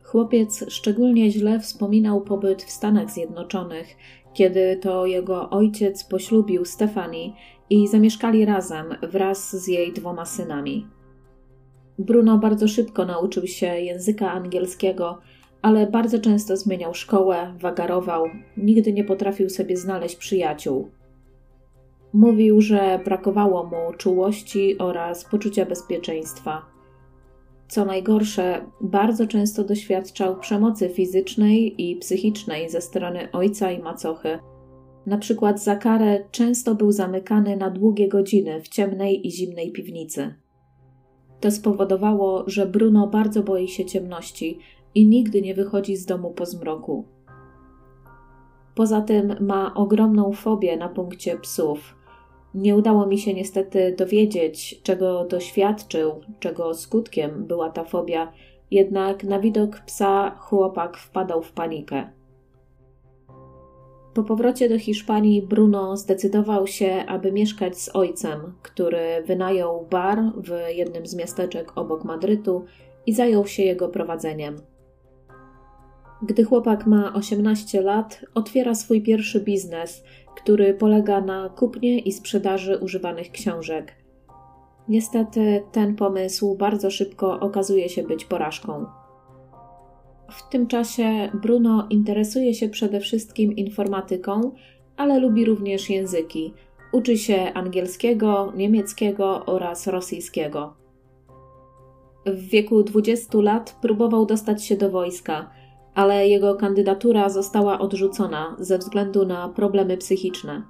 Chłopiec 0.02 0.64
szczególnie 0.68 1.30
źle 1.30 1.60
wspominał 1.60 2.20
pobyt 2.20 2.62
w 2.62 2.70
Stanach 2.70 3.10
Zjednoczonych, 3.10 3.96
kiedy 4.34 4.78
to 4.82 5.06
jego 5.06 5.50
ojciec 5.50 6.04
poślubił 6.04 6.64
Stefani 6.64 7.34
i 7.70 7.88
zamieszkali 7.88 8.44
razem 8.44 8.86
wraz 9.02 9.56
z 9.64 9.68
jej 9.68 9.92
dwoma 9.92 10.24
synami. 10.24 10.86
Bruno 11.98 12.38
bardzo 12.38 12.68
szybko 12.68 13.04
nauczył 13.04 13.46
się 13.46 13.66
języka 13.66 14.32
angielskiego, 14.32 15.18
ale 15.66 15.86
bardzo 15.86 16.18
często 16.18 16.56
zmieniał 16.56 16.94
szkołę, 16.94 17.54
wagarował, 17.60 18.24
nigdy 18.56 18.92
nie 18.92 19.04
potrafił 19.04 19.50
sobie 19.50 19.76
znaleźć 19.76 20.16
przyjaciół. 20.16 20.88
Mówił, 22.12 22.60
że 22.60 23.00
brakowało 23.04 23.64
mu 23.64 23.96
czułości 23.98 24.78
oraz 24.78 25.24
poczucia 25.24 25.66
bezpieczeństwa. 25.66 26.62
Co 27.68 27.84
najgorsze, 27.84 28.64
bardzo 28.80 29.26
często 29.26 29.64
doświadczał 29.64 30.36
przemocy 30.36 30.88
fizycznej 30.88 31.90
i 31.90 31.96
psychicznej 31.96 32.70
ze 32.70 32.80
strony 32.80 33.28
ojca 33.32 33.70
i 33.70 33.82
macochy. 33.82 34.38
Na 35.06 35.18
przykład 35.18 35.62
za 35.62 35.76
karę 35.76 36.24
często 36.30 36.74
był 36.74 36.92
zamykany 36.92 37.56
na 37.56 37.70
długie 37.70 38.08
godziny 38.08 38.62
w 38.62 38.68
ciemnej 38.68 39.26
i 39.26 39.30
zimnej 39.30 39.72
piwnicy. 39.72 40.34
To 41.40 41.50
spowodowało, 41.50 42.44
że 42.46 42.66
Bruno 42.66 43.06
bardzo 43.06 43.42
boi 43.42 43.68
się 43.68 43.84
ciemności 43.84 44.58
i 44.96 45.06
nigdy 45.06 45.42
nie 45.42 45.54
wychodzi 45.54 45.96
z 45.96 46.06
domu 46.06 46.30
po 46.30 46.46
zmroku. 46.46 47.04
Poza 48.74 49.00
tym 49.00 49.36
ma 49.40 49.74
ogromną 49.74 50.32
fobię 50.32 50.76
na 50.76 50.88
punkcie 50.88 51.38
psów. 51.38 51.96
Nie 52.54 52.76
udało 52.76 53.06
mi 53.06 53.18
się 53.18 53.34
niestety 53.34 53.94
dowiedzieć, 53.98 54.80
czego 54.82 55.24
doświadczył, 55.24 56.20
czego 56.40 56.74
skutkiem 56.74 57.44
była 57.44 57.70
ta 57.70 57.84
fobia, 57.84 58.32
jednak 58.70 59.24
na 59.24 59.40
widok 59.40 59.80
psa 59.86 60.30
chłopak 60.38 60.96
wpadał 60.96 61.42
w 61.42 61.52
panikę. 61.52 62.10
Po 64.14 64.22
powrocie 64.22 64.68
do 64.68 64.78
Hiszpanii 64.78 65.42
Bruno 65.42 65.96
zdecydował 65.96 66.66
się, 66.66 67.04
aby 67.06 67.32
mieszkać 67.32 67.78
z 67.78 67.96
ojcem, 67.96 68.52
który 68.62 69.22
wynajął 69.26 69.86
bar 69.90 70.18
w 70.36 70.50
jednym 70.74 71.06
z 71.06 71.14
miasteczek 71.14 71.78
obok 71.78 72.04
Madrytu 72.04 72.64
i 73.06 73.12
zajął 73.12 73.46
się 73.46 73.62
jego 73.62 73.88
prowadzeniem. 73.88 74.56
Gdy 76.22 76.44
chłopak 76.44 76.86
ma 76.86 77.12
18 77.14 77.80
lat, 77.80 78.24
otwiera 78.34 78.74
swój 78.74 79.02
pierwszy 79.02 79.40
biznes, 79.40 80.04
który 80.36 80.74
polega 80.74 81.20
na 81.20 81.48
kupnie 81.48 81.98
i 81.98 82.12
sprzedaży 82.12 82.78
używanych 82.78 83.30
książek. 83.30 83.92
Niestety 84.88 85.62
ten 85.72 85.94
pomysł 85.94 86.54
bardzo 86.54 86.90
szybko 86.90 87.40
okazuje 87.40 87.88
się 87.88 88.02
być 88.02 88.24
porażką. 88.24 88.86
W 90.30 90.48
tym 90.48 90.66
czasie 90.66 91.30
Bruno 91.42 91.86
interesuje 91.90 92.54
się 92.54 92.68
przede 92.68 93.00
wszystkim 93.00 93.56
informatyką, 93.56 94.52
ale 94.96 95.18
lubi 95.18 95.44
również 95.44 95.90
języki. 95.90 96.54
Uczy 96.92 97.18
się 97.18 97.52
angielskiego, 97.54 98.52
niemieckiego 98.56 99.46
oraz 99.46 99.86
rosyjskiego. 99.86 100.76
W 102.26 102.48
wieku 102.48 102.82
20 102.82 103.38
lat 103.38 103.78
próbował 103.82 104.26
dostać 104.26 104.64
się 104.64 104.76
do 104.76 104.90
wojska, 104.90 105.50
ale 105.96 106.28
jego 106.28 106.54
kandydatura 106.54 107.28
została 107.28 107.78
odrzucona 107.78 108.56
ze 108.58 108.78
względu 108.78 109.26
na 109.26 109.48
problemy 109.48 109.96
psychiczne. 109.96 110.62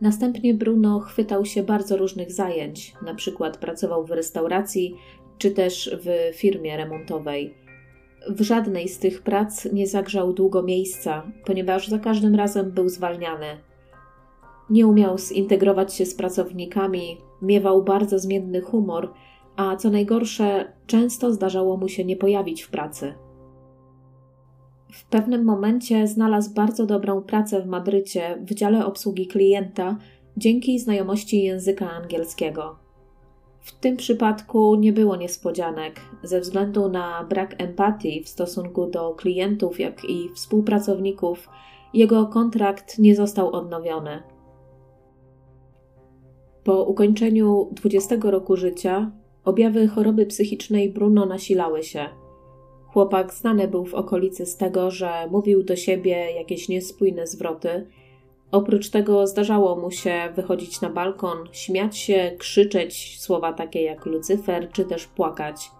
Następnie 0.00 0.54
Bruno 0.54 1.00
chwytał 1.00 1.44
się 1.44 1.62
bardzo 1.62 1.96
różnych 1.96 2.32
zajęć, 2.32 2.94
na 3.02 3.14
przykład 3.14 3.56
pracował 3.56 4.04
w 4.04 4.10
restauracji 4.10 4.94
czy 5.38 5.50
też 5.50 5.96
w 6.02 6.36
firmie 6.36 6.76
remontowej. 6.76 7.54
W 8.28 8.40
żadnej 8.40 8.88
z 8.88 8.98
tych 8.98 9.22
prac 9.22 9.72
nie 9.72 9.86
zagrzał 9.86 10.32
długo 10.32 10.62
miejsca, 10.62 11.22
ponieważ 11.44 11.88
za 11.88 11.98
każdym 11.98 12.34
razem 12.34 12.70
był 12.70 12.88
zwalniany. 12.88 13.46
Nie 14.70 14.86
umiał 14.86 15.18
zintegrować 15.18 15.94
się 15.94 16.06
z 16.06 16.14
pracownikami, 16.14 17.18
miewał 17.42 17.82
bardzo 17.82 18.18
zmienny 18.18 18.60
humor, 18.60 19.12
a 19.56 19.76
co 19.76 19.90
najgorsze, 19.90 20.72
często 20.86 21.32
zdarzało 21.32 21.76
mu 21.76 21.88
się 21.88 22.04
nie 22.04 22.16
pojawić 22.16 22.62
w 22.62 22.70
pracy. 22.70 23.14
W 25.00 25.04
pewnym 25.04 25.44
momencie 25.44 26.06
znalazł 26.06 26.54
bardzo 26.54 26.86
dobrą 26.86 27.22
pracę 27.22 27.62
w 27.62 27.66
Madrycie 27.66 28.38
w 28.40 28.54
dziale 28.54 28.86
obsługi 28.86 29.26
klienta 29.26 29.96
dzięki 30.36 30.78
znajomości 30.78 31.42
języka 31.42 31.90
angielskiego. 31.90 32.76
W 33.60 33.72
tym 33.72 33.96
przypadku 33.96 34.74
nie 34.74 34.92
było 34.92 35.16
niespodzianek, 35.16 36.00
ze 36.22 36.40
względu 36.40 36.88
na 36.88 37.24
brak 37.24 37.54
empatii 37.62 38.22
w 38.24 38.28
stosunku 38.28 38.86
do 38.86 39.14
klientów, 39.14 39.80
jak 39.80 40.04
i 40.04 40.28
współpracowników, 40.34 41.48
jego 41.94 42.26
kontrakt 42.26 42.98
nie 42.98 43.16
został 43.16 43.52
odnowiony. 43.52 44.22
Po 46.64 46.84
ukończeniu 46.84 47.68
20 47.72 48.16
roku 48.22 48.56
życia 48.56 49.10
objawy 49.44 49.88
choroby 49.88 50.26
psychicznej 50.26 50.92
Bruno 50.92 51.26
nasilały 51.26 51.82
się. 51.82 52.19
Chłopak 52.92 53.34
znany 53.34 53.68
był 53.68 53.84
w 53.84 53.94
okolicy 53.94 54.46
z 54.46 54.56
tego, 54.56 54.90
że 54.90 55.10
mówił 55.30 55.62
do 55.62 55.76
siebie 55.76 56.32
jakieś 56.32 56.68
niespójne 56.68 57.26
zwroty 57.26 57.86
Oprócz 58.52 58.90
tego 58.90 59.26
zdarzało 59.26 59.76
mu 59.76 59.90
się 59.90 60.14
wychodzić 60.36 60.80
na 60.80 60.90
balkon, 60.90 61.38
śmiać 61.52 61.98
się, 61.98 62.32
krzyczeć 62.38 63.20
słowa 63.20 63.52
takie 63.52 63.82
jak 63.82 64.06
Lucyfer, 64.06 64.68
czy 64.72 64.84
też 64.84 65.06
płakać. 65.06 65.70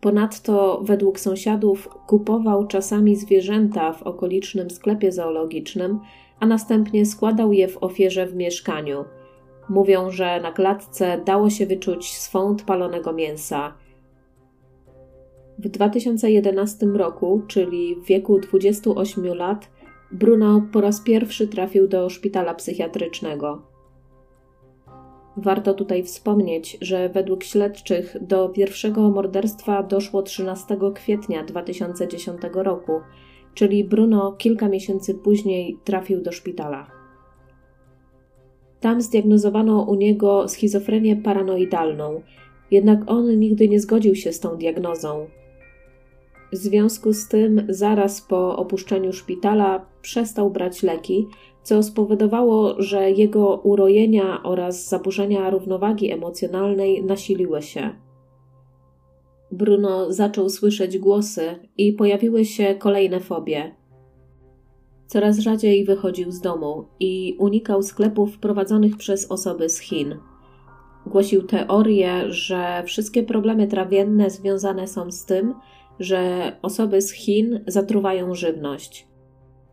Ponadto, 0.00 0.80
według 0.84 1.20
sąsiadów, 1.20 1.88
kupował 2.06 2.66
czasami 2.66 3.16
zwierzęta 3.16 3.92
w 3.92 4.02
okolicznym 4.02 4.70
sklepie 4.70 5.12
zoologicznym, 5.12 6.00
a 6.40 6.46
następnie 6.46 7.06
składał 7.06 7.52
je 7.52 7.68
w 7.68 7.82
ofierze 7.82 8.26
w 8.26 8.34
mieszkaniu. 8.34 9.04
Mówią, 9.68 10.10
że 10.10 10.40
na 10.40 10.52
klatce 10.52 11.20
dało 11.24 11.50
się 11.50 11.66
wyczuć 11.66 12.18
swąd 12.18 12.62
palonego 12.62 13.12
mięsa. 13.12 13.72
W 15.60 15.68
2011 15.68 16.86
roku, 16.86 17.42
czyli 17.46 17.96
w 17.96 18.04
wieku 18.04 18.38
28 18.38 19.24
lat, 19.34 19.70
Bruno 20.12 20.62
po 20.72 20.80
raz 20.80 21.00
pierwszy 21.00 21.48
trafił 21.48 21.88
do 21.88 22.10
szpitala 22.10 22.54
psychiatrycznego. 22.54 23.62
Warto 25.36 25.74
tutaj 25.74 26.02
wspomnieć, 26.02 26.78
że 26.80 27.08
według 27.08 27.44
śledczych 27.44 28.16
do 28.20 28.48
pierwszego 28.48 29.10
morderstwa 29.10 29.82
doszło 29.82 30.22
13 30.22 30.76
kwietnia 30.94 31.44
2010 31.44 32.40
roku, 32.54 32.92
czyli 33.54 33.84
Bruno 33.84 34.32
kilka 34.32 34.68
miesięcy 34.68 35.14
później 35.14 35.78
trafił 35.84 36.22
do 36.22 36.32
szpitala. 36.32 36.86
Tam 38.80 39.00
zdiagnozowano 39.02 39.82
u 39.82 39.94
niego 39.94 40.48
schizofrenię 40.48 41.16
paranoidalną, 41.16 42.22
jednak 42.70 43.00
on 43.06 43.38
nigdy 43.38 43.68
nie 43.68 43.80
zgodził 43.80 44.14
się 44.14 44.32
z 44.32 44.40
tą 44.40 44.56
diagnozą. 44.56 45.26
W 46.52 46.56
związku 46.56 47.12
z 47.12 47.28
tym, 47.28 47.66
zaraz 47.68 48.20
po 48.20 48.56
opuszczeniu 48.56 49.12
szpitala 49.12 49.86
przestał 50.02 50.50
brać 50.50 50.82
leki, 50.82 51.26
co 51.62 51.82
spowodowało, 51.82 52.82
że 52.82 53.10
jego 53.10 53.56
urojenia 53.56 54.42
oraz 54.42 54.88
zaburzenia 54.88 55.50
równowagi 55.50 56.12
emocjonalnej 56.12 57.04
nasiliły 57.04 57.62
się. 57.62 57.90
Bruno 59.52 60.12
zaczął 60.12 60.48
słyszeć 60.48 60.98
głosy 60.98 61.68
i 61.76 61.92
pojawiły 61.92 62.44
się 62.44 62.74
kolejne 62.74 63.20
fobie. 63.20 63.74
Coraz 65.06 65.38
rzadziej 65.38 65.84
wychodził 65.84 66.32
z 66.32 66.40
domu 66.40 66.84
i 67.00 67.36
unikał 67.38 67.82
sklepów 67.82 68.38
prowadzonych 68.38 68.96
przez 68.96 69.30
osoby 69.30 69.68
z 69.68 69.78
Chin. 69.78 70.16
Głosił 71.06 71.42
teorię, 71.42 72.32
że 72.32 72.82
wszystkie 72.86 73.22
problemy 73.22 73.66
trawienne 73.66 74.30
związane 74.30 74.88
są 74.88 75.10
z 75.10 75.24
tym, 75.24 75.54
że 76.00 76.52
osoby 76.62 77.02
z 77.02 77.12
Chin 77.12 77.60
zatruwają 77.66 78.34
żywność. 78.34 79.08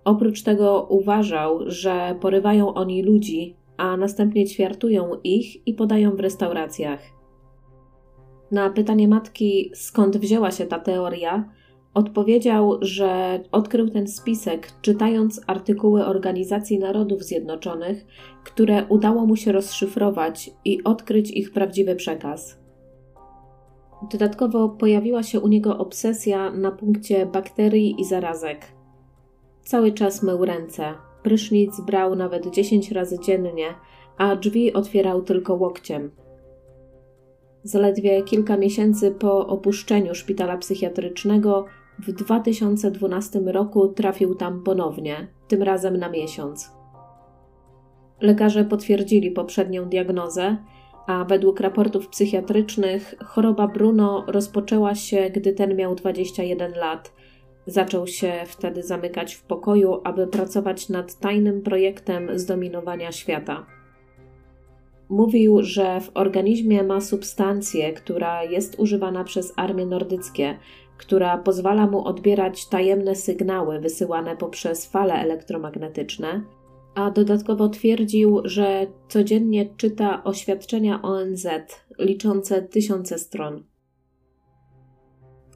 Oprócz 0.06 0.44
tego 0.44 0.88
uważał, 0.90 1.60
że 1.66 2.16
porywają 2.22 2.74
oni 2.74 3.04
ludzi, 3.04 3.56
a 3.78 3.98
następnie 3.98 4.46
ćwiartują 4.46 5.12
ich 5.24 5.68
i 5.68 5.74
podają 5.74 6.16
w 6.16 6.20
restauracjach. 6.20 7.00
Na 8.52 8.70
pytanie 8.70 9.08
matki, 9.08 9.72
skąd 9.76 10.18
wzięła 10.18 10.52
się 10.52 10.66
ta 10.66 10.80
teoria, 10.80 11.50
odpowiedział, 11.94 12.78
że 12.82 13.40
odkrył 13.52 13.90
ten 13.90 14.08
spisek 14.08 14.72
czytając 14.82 15.42
artykuły 15.48 16.06
Organizacji 16.06 16.80
Narodów 16.80 17.24
Zjednoczonych, 17.24 18.06
które 18.44 18.86
udało 18.90 19.26
mu 19.26 19.36
się 19.36 19.52
rozszyfrować 19.52 20.52
i 20.66 20.84
odkryć 20.84 21.32
ich 21.32 21.52
prawdziwy 21.52 21.96
przekaz. 21.96 22.67
Dodatkowo 24.02 24.70
pojawiła 24.70 25.24
się 25.24 25.40
u 25.40 25.48
niego 25.48 25.78
obsesja 25.78 26.52
na 26.52 26.72
punkcie 26.72 27.26
bakterii 27.26 28.02
i 28.02 28.06
zarazek. 28.06 28.66
Cały 29.64 29.92
czas 29.92 30.24
mył 30.24 30.46
ręce, 30.46 30.94
prysznic 31.24 31.82
brał 31.82 32.16
nawet 32.16 32.50
10 32.50 32.92
razy 32.92 33.20
dziennie, 33.20 33.74
a 34.18 34.36
drzwi 34.36 34.74
otwierał 34.74 35.22
tylko 35.22 35.56
łokciem. 35.56 36.12
Zaledwie 37.64 38.24
kilka 38.24 38.58
miesięcy 38.58 39.12
po 39.12 39.48
opuszczeniu 39.48 40.16
szpitala 40.16 40.58
psychiatrycznego 40.58 41.66
w 42.00 42.12
2012 42.12 43.40
roku 43.40 43.88
trafił 43.88 44.36
tam 44.36 44.64
ponownie, 44.64 45.28
tym 45.48 45.64
razem 45.64 45.98
na 45.98 46.10
miesiąc. 46.10 46.72
Lekarze 48.22 48.66
potwierdzili 48.66 49.32
poprzednią 49.32 49.86
diagnozę, 49.86 50.58
a 51.08 51.26
według 51.26 51.60
raportów 51.60 52.08
psychiatrycznych 52.08 53.16
choroba 53.26 53.68
Bruno 53.68 54.24
rozpoczęła 54.28 54.96
się, 54.96 55.30
gdy 55.30 55.54
ten 55.54 55.76
miał 55.76 55.96
21 55.96 56.74
lat. 56.74 57.14
Zaczął 57.66 58.08
się 58.08 58.34
wtedy 58.46 58.84
zamykać 58.84 59.36
w 59.36 59.44
pokoju, 59.44 60.02
aby 60.04 60.28
pracować 60.28 60.90
nad 60.90 61.20
tajnym 61.20 61.62
projektem 61.62 62.40
zdominowania 62.40 63.12
świata. 63.12 63.66
Mówił, 65.10 65.64
że 65.64 66.02
w 66.02 66.12
organizmie 66.14 66.84
ma 66.84 67.02
substancję, 67.02 67.94
która 67.94 68.44
jest 68.44 68.80
używana 68.80 69.24
przez 69.24 69.54
armie 69.56 69.86
nordyckie, 69.86 70.58
która 70.98 71.38
pozwala 71.38 71.88
mu 71.88 72.06
odbierać 72.06 72.70
tajemne 72.70 73.16
sygnały 73.16 73.80
wysyłane 73.80 74.38
poprzez 74.38 74.86
fale 74.86 75.14
elektromagnetyczne, 75.14 76.42
a 76.98 77.12
dodatkowo 77.12 77.70
twierdził, 77.70 78.42
że 78.44 78.88
codziennie 79.10 79.70
czyta 79.78 80.24
oświadczenia 80.24 81.02
ONZ 81.02 81.48
liczące 82.00 82.62
tysiące 82.62 83.18
stron. 83.18 83.64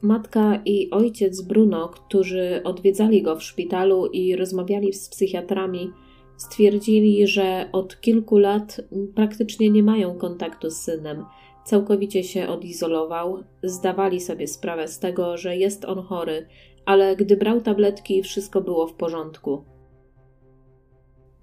Matka 0.02 0.62
i 0.64 0.90
ojciec 0.90 1.42
Bruno, 1.42 1.88
którzy 1.88 2.60
odwiedzali 2.64 3.22
go 3.22 3.36
w 3.36 3.42
szpitalu 3.42 4.06
i 4.06 4.36
rozmawiali 4.36 4.92
z 4.92 5.08
psychiatrami, 5.08 5.90
stwierdzili, 6.36 7.26
że 7.26 7.68
od 7.72 8.00
kilku 8.00 8.38
lat 8.38 8.80
praktycznie 9.14 9.70
nie 9.70 9.82
mają 9.82 10.18
kontaktu 10.18 10.70
z 10.70 10.76
synem. 10.76 11.24
Całkowicie 11.64 12.24
się 12.24 12.48
odizolował, 12.48 13.44
zdawali 13.62 14.20
sobie 14.20 14.46
sprawę 14.46 14.88
z 14.88 14.98
tego, 14.98 15.36
że 15.36 15.56
jest 15.56 15.84
on 15.84 16.02
chory, 16.02 16.46
ale 16.86 17.16
gdy 17.16 17.36
brał 17.36 17.60
tabletki, 17.60 18.22
wszystko 18.22 18.60
było 18.60 18.86
w 18.86 18.94
porządku. 18.94 19.71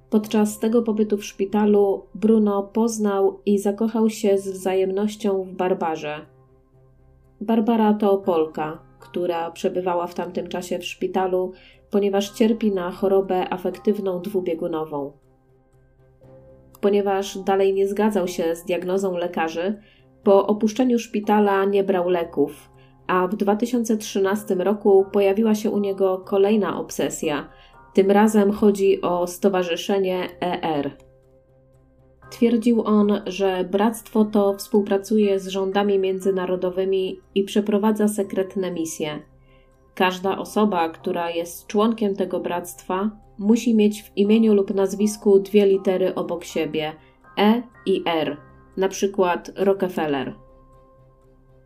Podczas 0.10 0.60
tego 0.60 0.82
pobytu 0.82 1.18
w 1.18 1.26
szpitalu 1.26 2.06
Bruno 2.16 2.64
poznał 2.64 3.40
i 3.46 3.60
zakochał 3.60 4.10
się 4.10 4.38
z 4.38 4.50
wzajemnością 4.50 5.44
w 5.44 5.52
Barbarze. 5.52 6.26
Barbara 7.42 7.94
to 7.94 8.18
Polka, 8.18 8.80
która 9.00 9.52
przebywała 9.52 10.08
w 10.08 10.14
tamtym 10.14 10.48
czasie 10.48 10.80
w 10.80 10.86
szpitalu, 10.86 11.52
ponieważ 11.92 12.30
cierpi 12.30 12.72
na 12.72 12.92
chorobę 12.92 13.54
afektywną 13.54 14.22
dwubiegunową. 14.22 15.12
Ponieważ 16.82 17.38
dalej 17.38 17.74
nie 17.74 17.88
zgadzał 17.88 18.28
się 18.28 18.56
z 18.56 18.66
diagnozą 18.66 19.18
lekarzy, 19.18 19.82
po 20.24 20.48
opuszczeniu 20.48 21.00
szpitala 21.00 21.66
nie 21.66 21.84
brał 21.84 22.10
leków, 22.10 22.70
a 23.08 23.28
w 23.28 23.36
2013 23.36 24.56
roku 24.56 25.06
pojawiła 25.12 25.56
się 25.56 25.72
u 25.72 25.80
niego 25.80 26.18
kolejna 26.18 26.80
obsesja. 26.80 27.50
Tym 27.94 28.12
razem 28.12 28.52
chodzi 28.52 29.02
o 29.02 29.28
stowarzyszenie 29.28 30.30
ER. 30.42 30.92
Twierdził 32.30 32.82
on, 32.86 33.22
że 33.26 33.64
bractwo 33.64 34.26
to 34.26 34.54
współpracuje 34.54 35.40
z 35.40 35.48
rządami 35.48 36.00
międzynarodowymi 36.00 37.20
i 37.36 37.44
przeprowadza 37.44 38.08
sekretne 38.08 38.72
misje. 38.72 39.20
Każda 39.96 40.38
osoba, 40.38 40.90
która 40.90 41.30
jest 41.30 41.68
członkiem 41.68 42.16
tego 42.16 42.40
bractwa, 42.40 43.12
musi 43.38 43.76
mieć 43.76 44.04
w 44.04 44.18
imieniu 44.18 44.54
lub 44.54 44.76
nazwisku 44.76 45.40
dwie 45.40 45.66
litery 45.66 46.16
obok 46.16 46.44
siebie 46.44 46.94
E 47.38 47.62
i 47.86 48.04
R, 48.06 48.38
na 48.78 48.88
przykład 48.88 49.52
Rockefeller. 49.56 50.36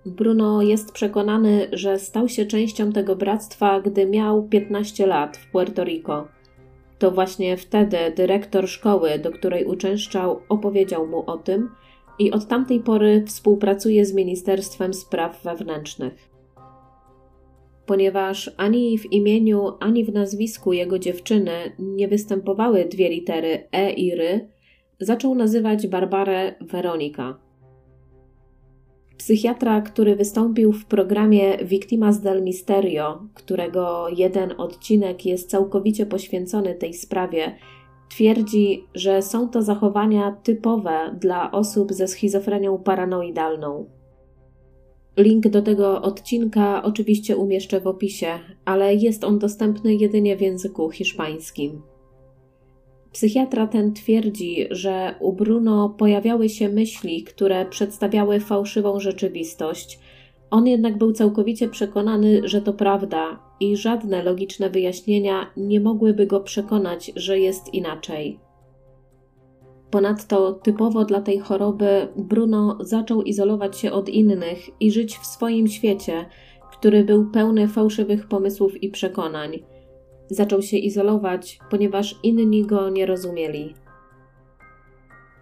Bruno 0.05 0.61
jest 0.61 0.91
przekonany, 0.91 1.67
że 1.71 1.99
stał 1.99 2.29
się 2.29 2.45
częścią 2.45 2.91
tego 2.91 3.15
bractwa, 3.15 3.81
gdy 3.81 4.05
miał 4.05 4.43
15 4.43 5.07
lat 5.07 5.37
w 5.37 5.51
Puerto 5.51 5.83
Rico. 5.83 6.27
To 6.99 7.11
właśnie 7.11 7.57
wtedy 7.57 7.97
dyrektor 8.15 8.67
szkoły, 8.67 9.19
do 9.19 9.31
której 9.31 9.65
uczęszczał, 9.65 10.39
opowiedział 10.49 11.07
mu 11.07 11.23
o 11.29 11.37
tym 11.37 11.69
i 12.19 12.31
od 12.31 12.47
tamtej 12.47 12.79
pory 12.79 13.23
współpracuje 13.27 14.05
z 14.05 14.13
Ministerstwem 14.13 14.93
Spraw 14.93 15.43
Wewnętrznych 15.43 16.33
ponieważ 17.85 18.51
ani 18.57 18.97
w 18.97 19.13
imieniu, 19.13 19.71
ani 19.79 20.05
w 20.05 20.13
nazwisku 20.13 20.73
jego 20.73 20.99
dziewczyny 20.99 21.51
nie 21.79 22.07
występowały 22.07 22.85
dwie 22.85 23.09
litery 23.09 23.67
E 23.71 23.91
i 23.91 24.15
Ry, 24.15 24.49
zaczął 24.99 25.35
nazywać 25.35 25.87
Barbarę 25.87 26.55
Weronika. 26.61 27.39
Psychiatra, 29.17 29.81
który 29.81 30.15
wystąpił 30.15 30.71
w 30.71 30.85
programie 30.85 31.57
Victimas 31.65 32.21
del 32.21 32.43
Misterio, 32.43 33.27
którego 33.33 34.09
jeden 34.09 34.53
odcinek 34.57 35.25
jest 35.25 35.49
całkowicie 35.49 36.05
poświęcony 36.05 36.75
tej 36.75 36.93
sprawie, 36.93 37.55
twierdzi, 38.09 38.87
że 38.95 39.21
są 39.21 39.49
to 39.49 39.61
zachowania 39.61 40.31
typowe 40.43 41.17
dla 41.21 41.51
osób 41.51 41.93
ze 41.93 42.07
schizofrenią 42.07 42.77
paranoidalną. 42.77 43.85
Link 45.17 45.47
do 45.47 45.61
tego 45.61 46.01
odcinka 46.01 46.83
oczywiście 46.83 47.37
umieszczę 47.37 47.81
w 47.81 47.87
opisie, 47.87 48.39
ale 48.65 48.95
jest 48.95 49.23
on 49.23 49.39
dostępny 49.39 49.95
jedynie 49.95 50.37
w 50.37 50.41
języku 50.41 50.89
hiszpańskim. 50.89 51.92
Psychiatra 53.13 53.67
ten 53.67 53.93
twierdzi, 53.93 54.67
że 54.71 55.15
u 55.19 55.33
Bruno 55.33 55.89
pojawiały 55.89 56.49
się 56.49 56.69
myśli, 56.69 57.23
które 57.23 57.65
przedstawiały 57.65 58.39
fałszywą 58.39 58.99
rzeczywistość. 58.99 59.99
On 60.51 60.67
jednak 60.67 60.97
był 60.97 61.11
całkowicie 61.11 61.69
przekonany, 61.69 62.41
że 62.43 62.61
to 62.61 62.73
prawda 62.73 63.39
i 63.59 63.77
żadne 63.77 64.23
logiczne 64.23 64.69
wyjaśnienia 64.69 65.51
nie 65.57 65.79
mogłyby 65.79 66.27
go 66.27 66.39
przekonać, 66.39 67.11
że 67.15 67.39
jest 67.39 67.73
inaczej. 67.73 68.39
Ponadto 69.91 70.53
typowo 70.53 71.05
dla 71.05 71.21
tej 71.21 71.39
choroby 71.39 72.07
Bruno 72.15 72.77
zaczął 72.79 73.21
izolować 73.21 73.79
się 73.79 73.91
od 73.91 74.09
innych 74.09 74.57
i 74.79 74.91
żyć 74.91 75.17
w 75.17 75.25
swoim 75.25 75.67
świecie, 75.67 76.25
który 76.71 77.03
był 77.03 77.31
pełny 77.31 77.67
fałszywych 77.67 78.27
pomysłów 78.27 78.83
i 78.83 78.89
przekonań. 78.89 79.63
Zaczął 80.29 80.61
się 80.61 80.77
izolować, 80.77 81.59
ponieważ 81.69 82.19
inni 82.23 82.65
go 82.65 82.89
nie 82.89 83.05
rozumieli. 83.05 83.73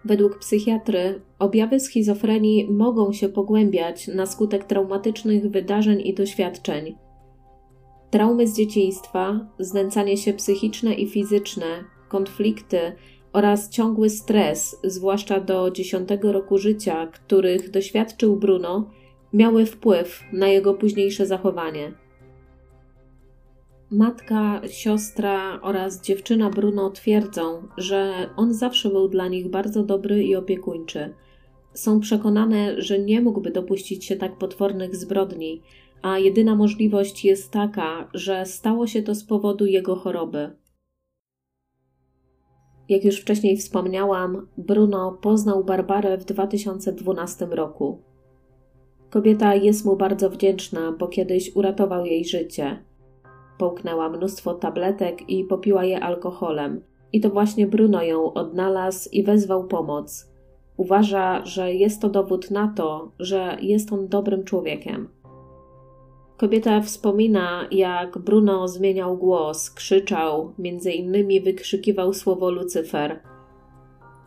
Według 0.04 0.38
psychiatry 0.38 1.20
objawy 1.38 1.80
schizofrenii 1.80 2.70
mogą 2.70 3.12
się 3.12 3.28
pogłębiać 3.28 4.08
na 4.08 4.26
skutek 4.26 4.64
traumatycznych 4.64 5.50
wydarzeń 5.50 6.00
i 6.04 6.14
doświadczeń. 6.14 6.96
Traumy 8.10 8.46
z 8.46 8.56
dzieciństwa, 8.56 9.46
znęcanie 9.58 10.16
się 10.16 10.32
psychiczne 10.32 10.94
i 10.94 11.08
fizyczne, 11.08 11.84
konflikty, 12.08 12.78
oraz 13.32 13.70
ciągły 13.70 14.10
stres, 14.10 14.76
zwłaszcza 14.84 15.40
do 15.40 15.70
dziesiątego 15.70 16.32
roku 16.32 16.58
życia, 16.58 17.06
których 17.06 17.70
doświadczył 17.70 18.36
Bruno, 18.36 18.90
miały 19.32 19.66
wpływ 19.66 20.24
na 20.32 20.48
jego 20.48 20.74
późniejsze 20.74 21.26
zachowanie. 21.26 21.92
Matka, 23.92 24.60
siostra 24.68 25.60
oraz 25.62 26.00
dziewczyna 26.00 26.50
Bruno 26.50 26.90
twierdzą, 26.90 27.68
że 27.76 28.30
on 28.36 28.54
zawsze 28.54 28.88
był 28.88 29.08
dla 29.08 29.28
nich 29.28 29.50
bardzo 29.50 29.82
dobry 29.82 30.24
i 30.24 30.36
opiekuńczy. 30.36 31.14
Są 31.74 32.00
przekonane, 32.00 32.82
że 32.82 32.98
nie 32.98 33.20
mógłby 33.20 33.50
dopuścić 33.50 34.04
się 34.04 34.16
tak 34.16 34.38
potwornych 34.38 34.96
zbrodni, 34.96 35.62
a 36.02 36.18
jedyna 36.18 36.54
możliwość 36.54 37.24
jest 37.24 37.50
taka, 37.50 38.08
że 38.14 38.46
stało 38.46 38.86
się 38.86 39.02
to 39.02 39.14
z 39.14 39.24
powodu 39.24 39.66
jego 39.66 39.96
choroby. 39.96 40.50
Jak 42.88 43.04
już 43.04 43.20
wcześniej 43.20 43.56
wspomniałam, 43.56 44.48
Bruno 44.58 45.18
poznał 45.22 45.64
Barbarę 45.64 46.18
w 46.18 46.24
2012 46.24 47.46
roku. 47.50 48.02
Kobieta 49.10 49.54
jest 49.54 49.84
mu 49.84 49.96
bardzo 49.96 50.30
wdzięczna, 50.30 50.92
bo 50.92 51.08
kiedyś 51.08 51.56
uratował 51.56 52.06
jej 52.06 52.24
życie. 52.24 52.91
Połknęła 53.58 54.08
mnóstwo 54.08 54.54
tabletek 54.54 55.30
i 55.30 55.44
popiła 55.44 55.84
je 55.84 56.00
alkoholem. 56.00 56.82
I 57.12 57.20
to 57.20 57.30
właśnie 57.30 57.66
Bruno 57.66 58.02
ją 58.02 58.32
odnalazł 58.32 59.08
i 59.12 59.22
wezwał 59.22 59.64
pomoc. 59.64 60.32
Uważa, 60.76 61.44
że 61.44 61.74
jest 61.74 62.02
to 62.02 62.10
dowód 62.10 62.50
na 62.50 62.72
to, 62.76 63.12
że 63.18 63.56
jest 63.60 63.92
on 63.92 64.08
dobrym 64.08 64.44
człowiekiem. 64.44 65.08
Kobieta 66.36 66.80
wspomina, 66.80 67.68
jak 67.70 68.18
Bruno 68.18 68.68
zmieniał 68.68 69.16
głos, 69.16 69.70
krzyczał, 69.70 70.52
między 70.58 70.92
innymi 70.92 71.40
wykrzykiwał 71.40 72.12
słowo 72.12 72.50
Lucyfer. 72.50 73.20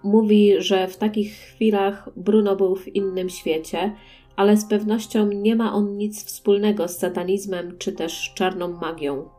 Mówi, 0.03 0.53
że 0.57 0.87
w 0.87 0.97
takich 0.97 1.33
chwilach 1.33 2.09
Bruno 2.15 2.55
był 2.55 2.75
w 2.75 2.87
innym 2.87 3.29
świecie, 3.29 3.95
ale 4.35 4.57
z 4.57 4.65
pewnością 4.65 5.27
nie 5.27 5.55
ma 5.55 5.73
on 5.73 5.97
nic 5.97 6.25
wspólnego 6.25 6.87
z 6.87 6.97
satanizmem 6.97 7.77
czy 7.77 7.91
też 7.91 8.33
czarną 8.35 8.67
magią. 8.67 9.29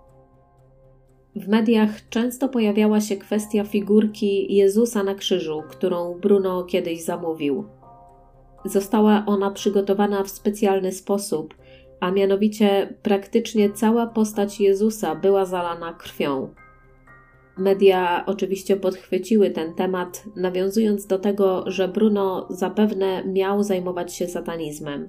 W 1.36 1.48
mediach 1.48 2.08
często 2.08 2.48
pojawiała 2.48 3.00
się 3.00 3.16
kwestia 3.16 3.64
figurki 3.64 4.54
Jezusa 4.54 5.02
na 5.02 5.14
krzyżu, 5.14 5.62
którą 5.70 6.14
Bruno 6.14 6.64
kiedyś 6.64 7.04
zamówił. 7.04 7.64
Została 8.64 9.22
ona 9.26 9.50
przygotowana 9.50 10.22
w 10.22 10.30
specjalny 10.30 10.92
sposób, 10.92 11.54
a 12.00 12.10
mianowicie 12.10 12.94
praktycznie 13.02 13.70
cała 13.70 14.06
postać 14.06 14.60
Jezusa 14.60 15.14
była 15.14 15.44
zalana 15.44 15.92
krwią. 15.92 16.48
Media 17.58 18.24
oczywiście 18.26 18.76
podchwyciły 18.76 19.50
ten 19.50 19.74
temat, 19.74 20.24
nawiązując 20.36 21.06
do 21.06 21.18
tego, 21.18 21.64
że 21.66 21.88
Bruno 21.88 22.46
zapewne 22.50 23.24
miał 23.24 23.62
zajmować 23.62 24.14
się 24.14 24.26
satanizmem. 24.26 25.08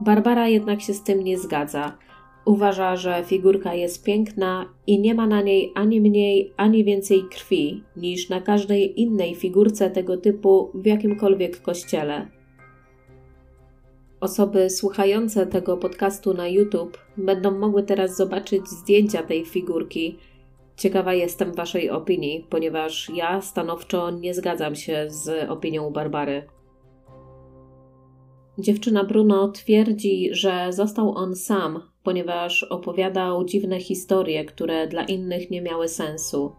Barbara 0.00 0.48
jednak 0.48 0.80
się 0.82 0.94
z 0.94 1.02
tym 1.02 1.24
nie 1.24 1.38
zgadza. 1.38 1.98
Uważa, 2.44 2.96
że 2.96 3.24
figurka 3.24 3.74
jest 3.74 4.04
piękna 4.04 4.74
i 4.86 5.00
nie 5.00 5.14
ma 5.14 5.26
na 5.26 5.42
niej 5.42 5.72
ani 5.74 6.00
mniej, 6.00 6.52
ani 6.56 6.84
więcej 6.84 7.22
krwi 7.30 7.84
niż 7.96 8.28
na 8.28 8.40
każdej 8.40 9.00
innej 9.00 9.34
figurce 9.34 9.90
tego 9.90 10.16
typu 10.16 10.70
w 10.74 10.86
jakimkolwiek 10.86 11.62
kościele. 11.62 12.28
Osoby 14.20 14.70
słuchające 14.70 15.46
tego 15.46 15.76
podcastu 15.76 16.34
na 16.34 16.48
YouTube 16.48 16.98
będą 17.16 17.58
mogły 17.58 17.82
teraz 17.82 18.16
zobaczyć 18.16 18.68
zdjęcia 18.68 19.22
tej 19.22 19.44
figurki 19.44 20.18
Ciekawa 20.76 21.14
jestem 21.14 21.52
Waszej 21.52 21.90
opinii, 21.90 22.46
ponieważ 22.50 23.10
ja 23.14 23.40
stanowczo 23.40 24.10
nie 24.10 24.34
zgadzam 24.34 24.74
się 24.74 25.06
z 25.08 25.50
opinią 25.50 25.90
Barbary. 25.90 26.46
Dziewczyna 28.58 29.04
Bruno 29.04 29.48
twierdzi, 29.48 30.28
że 30.32 30.72
został 30.72 31.14
on 31.14 31.36
sam, 31.36 31.80
ponieważ 32.02 32.62
opowiadał 32.62 33.44
dziwne 33.44 33.80
historie, 33.80 34.44
które 34.44 34.86
dla 34.86 35.04
innych 35.04 35.50
nie 35.50 35.62
miały 35.62 35.88
sensu. 35.88 36.52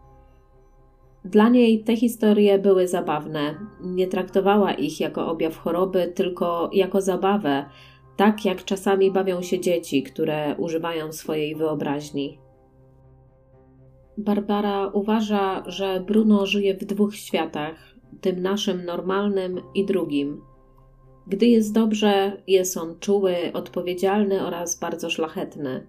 Dla 1.26 1.50
niej 1.50 1.84
te 1.84 1.96
historie 1.96 2.60
były 2.60 2.88
zabawne. 2.88 3.56
Nie 3.82 4.08
traktowała 4.08 4.74
ich 4.74 5.00
jako 5.00 5.28
objaw 5.28 5.58
choroby, 5.58 6.12
tylko 6.16 6.70
jako 6.74 7.02
zabawę, 7.02 7.66
tak 8.16 8.46
jak 8.46 8.66
czasami 8.66 9.12
bawią 9.12 9.42
się 9.42 9.60
dzieci, 9.60 10.04
które 10.04 10.56
używają 10.58 11.14
swojej 11.14 11.56
wyobraźni. 11.56 12.47
Barbara 14.18 14.88
uważa, 14.88 15.64
że 15.68 16.00
Bruno 16.08 16.46
żyje 16.46 16.76
w 16.76 16.86
dwóch 16.86 17.16
światach, 17.16 17.76
tym 18.22 18.42
naszym 18.42 18.86
normalnym 18.86 19.62
i 19.76 19.86
drugim. 19.86 20.42
Gdy 21.28 21.46
jest 21.46 21.74
dobrze, 21.74 22.42
jest 22.48 22.78
on 22.78 23.00
czuły, 23.00 23.36
odpowiedzialny 23.54 24.46
oraz 24.46 24.80
bardzo 24.80 25.10
szlachetny, 25.10 25.88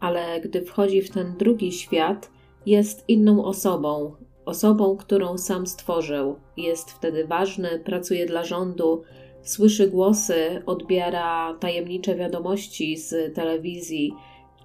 ale 0.00 0.40
gdy 0.40 0.62
wchodzi 0.62 1.02
w 1.02 1.10
ten 1.10 1.36
drugi 1.36 1.72
świat, 1.72 2.30
jest 2.66 3.04
inną 3.08 3.44
osobą, 3.44 4.12
osobą, 4.44 4.96
którą 4.96 5.38
sam 5.38 5.66
stworzył. 5.66 6.36
Jest 6.56 6.90
wtedy 6.90 7.26
ważny, 7.26 7.82
pracuje 7.84 8.26
dla 8.26 8.44
rządu, 8.44 9.02
słyszy 9.42 9.88
głosy, 9.88 10.62
odbiera 10.66 11.54
tajemnicze 11.60 12.14
wiadomości 12.14 12.96
z 12.96 13.34
telewizji 13.34 14.14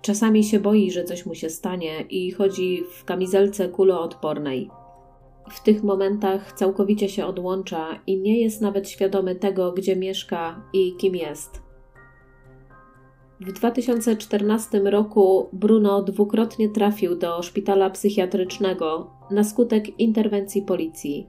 Czasami 0.01 0.43
się 0.43 0.59
boi, 0.59 0.91
że 0.91 1.03
coś 1.03 1.25
mu 1.25 1.35
się 1.35 1.49
stanie 1.49 2.01
i 2.01 2.31
chodzi 2.31 2.83
w 2.91 3.05
kamizelce 3.05 3.69
kuloodpornej. 3.69 4.69
W 5.49 5.63
tych 5.63 5.83
momentach 5.83 6.53
całkowicie 6.53 7.09
się 7.09 7.25
odłącza 7.25 7.99
i 8.07 8.17
nie 8.17 8.41
jest 8.41 8.61
nawet 8.61 8.89
świadomy 8.89 9.35
tego, 9.35 9.71
gdzie 9.71 9.95
mieszka 9.95 10.63
i 10.73 10.95
kim 10.97 11.15
jest. 11.15 11.61
W 13.39 13.51
2014 13.51 14.79
roku 14.79 15.49
Bruno 15.53 16.03
dwukrotnie 16.03 16.69
trafił 16.69 17.15
do 17.15 17.43
szpitala 17.43 17.89
psychiatrycznego 17.89 19.11
na 19.31 19.43
skutek 19.43 19.99
interwencji 19.99 20.61
policji. 20.61 21.27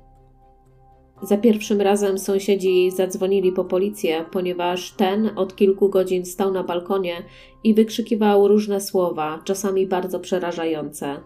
Za 1.22 1.36
pierwszym 1.36 1.80
razem 1.80 2.18
sąsiedzi 2.18 2.90
zadzwonili 2.90 3.52
po 3.52 3.64
policję, 3.64 4.24
ponieważ 4.32 4.92
ten 4.92 5.30
od 5.36 5.56
kilku 5.56 5.88
godzin 5.88 6.24
stał 6.24 6.52
na 6.52 6.64
balkonie 6.64 7.22
i 7.64 7.74
wykrzykiwał 7.74 8.48
różne 8.48 8.80
słowa, 8.80 9.42
czasami 9.44 9.86
bardzo 9.86 10.20
przerażające. 10.20 11.16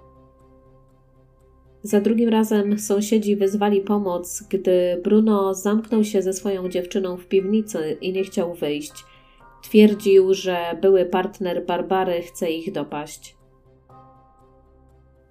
Za 1.82 2.00
drugim 2.00 2.28
razem 2.28 2.78
sąsiedzi 2.78 3.36
wezwali 3.36 3.80
pomoc, 3.80 4.42
gdy 4.50 5.00
Bruno 5.04 5.54
zamknął 5.54 6.04
się 6.04 6.22
ze 6.22 6.32
swoją 6.32 6.68
dziewczyną 6.68 7.16
w 7.16 7.26
piwnicy 7.26 7.98
i 8.00 8.12
nie 8.12 8.24
chciał 8.24 8.54
wyjść. 8.54 8.92
Twierdził, 9.62 10.34
że 10.34 10.78
były 10.82 11.04
partner 11.04 11.66
Barbary 11.66 12.22
chce 12.22 12.50
ich 12.50 12.72
dopaść. 12.72 13.36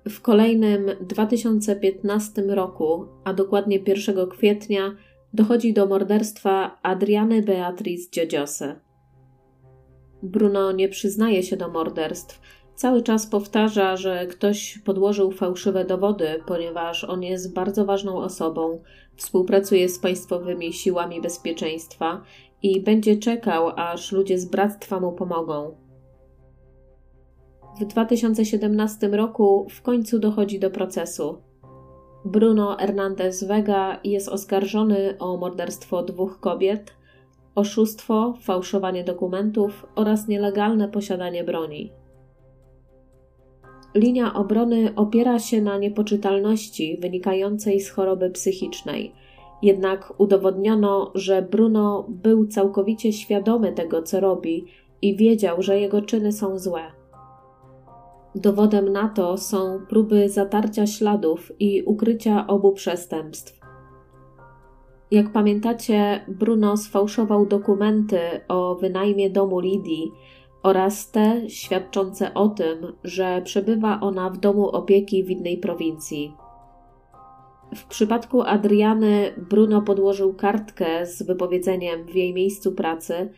W 0.09 0.21
kolejnym 0.21 0.85
2015 1.01 2.41
roku, 2.41 3.05
a 3.23 3.33
dokładnie 3.33 3.79
1 3.87 4.27
kwietnia, 4.29 4.95
dochodzi 5.33 5.73
do 5.73 5.85
morderstwa 5.85 6.79
Adriany 6.81 7.41
Beatriz 7.41 8.09
Dziodziose. 8.09 8.79
Bruno 10.23 10.71
nie 10.71 10.89
przyznaje 10.89 11.43
się 11.43 11.57
do 11.57 11.69
morderstw. 11.69 12.41
Cały 12.75 13.03
czas 13.03 13.27
powtarza, 13.27 13.97
że 13.97 14.27
ktoś 14.27 14.77
podłożył 14.77 15.31
fałszywe 15.31 15.85
dowody, 15.85 16.43
ponieważ 16.47 17.03
on 17.03 17.23
jest 17.23 17.53
bardzo 17.53 17.85
ważną 17.85 18.17
osobą, 18.17 18.81
współpracuje 19.15 19.89
z 19.89 19.99
państwowymi 19.99 20.73
siłami 20.73 21.21
bezpieczeństwa 21.21 22.21
i 22.63 22.81
będzie 22.81 23.17
czekał, 23.17 23.71
aż 23.75 24.11
ludzie 24.11 24.39
z 24.39 24.45
bractwa 24.45 24.99
mu 24.99 25.11
pomogą. 25.11 25.82
W 27.79 27.85
2017 27.85 29.07
roku 29.07 29.67
w 29.69 29.81
końcu 29.81 30.19
dochodzi 30.19 30.59
do 30.59 30.71
procesu. 30.71 31.37
Bruno 32.25 32.77
Hernandez 32.79 33.43
Vega 33.43 33.99
jest 34.03 34.29
oskarżony 34.29 35.15
o 35.19 35.37
morderstwo 35.37 36.03
dwóch 36.03 36.39
kobiet, 36.39 36.93
oszustwo, 37.55 38.33
fałszowanie 38.41 39.03
dokumentów 39.03 39.85
oraz 39.95 40.27
nielegalne 40.27 40.87
posiadanie 40.89 41.43
broni. 41.43 41.91
Linia 43.95 44.33
obrony 44.33 44.95
opiera 44.95 45.39
się 45.39 45.61
na 45.61 45.77
niepoczytalności 45.77 46.97
wynikającej 47.01 47.79
z 47.79 47.89
choroby 47.89 48.29
psychicznej. 48.29 49.13
Jednak 49.61 50.13
udowodniono, 50.17 51.11
że 51.15 51.41
Bruno 51.41 52.05
był 52.09 52.47
całkowicie 52.47 53.13
świadomy 53.13 53.71
tego, 53.71 54.03
co 54.03 54.19
robi 54.19 54.65
i 55.01 55.15
wiedział, 55.15 55.61
że 55.61 55.79
jego 55.79 56.01
czyny 56.01 56.31
są 56.31 56.59
złe. 56.59 57.02
Dowodem 58.35 58.89
na 58.89 59.09
to 59.09 59.37
są 59.37 59.85
próby 59.89 60.29
zatarcia 60.29 60.87
śladów 60.87 61.51
i 61.59 61.83
ukrycia 61.83 62.47
obu 62.47 62.71
przestępstw. 62.71 63.59
Jak 65.11 65.31
pamiętacie, 65.31 66.25
Bruno 66.27 66.77
sfałszował 66.77 67.45
dokumenty 67.45 68.19
o 68.47 68.75
wynajmie 68.75 69.29
domu 69.29 69.59
Lidii 69.59 70.11
oraz 70.63 71.11
te 71.11 71.49
świadczące 71.49 72.33
o 72.33 72.49
tym, 72.49 72.93
że 73.03 73.41
przebywa 73.41 73.99
ona 73.99 74.29
w 74.29 74.37
domu 74.37 74.69
opieki 74.69 75.23
w 75.23 75.29
innej 75.29 75.57
prowincji. 75.57 76.33
W 77.75 77.85
przypadku 77.85 78.41
Adriany 78.41 79.33
Bruno 79.49 79.81
podłożył 79.81 80.33
kartkę 80.33 81.05
z 81.05 81.23
wypowiedzeniem 81.23 82.05
w 82.05 82.15
jej 82.15 82.33
miejscu 82.33 82.71
pracy. 82.71 83.29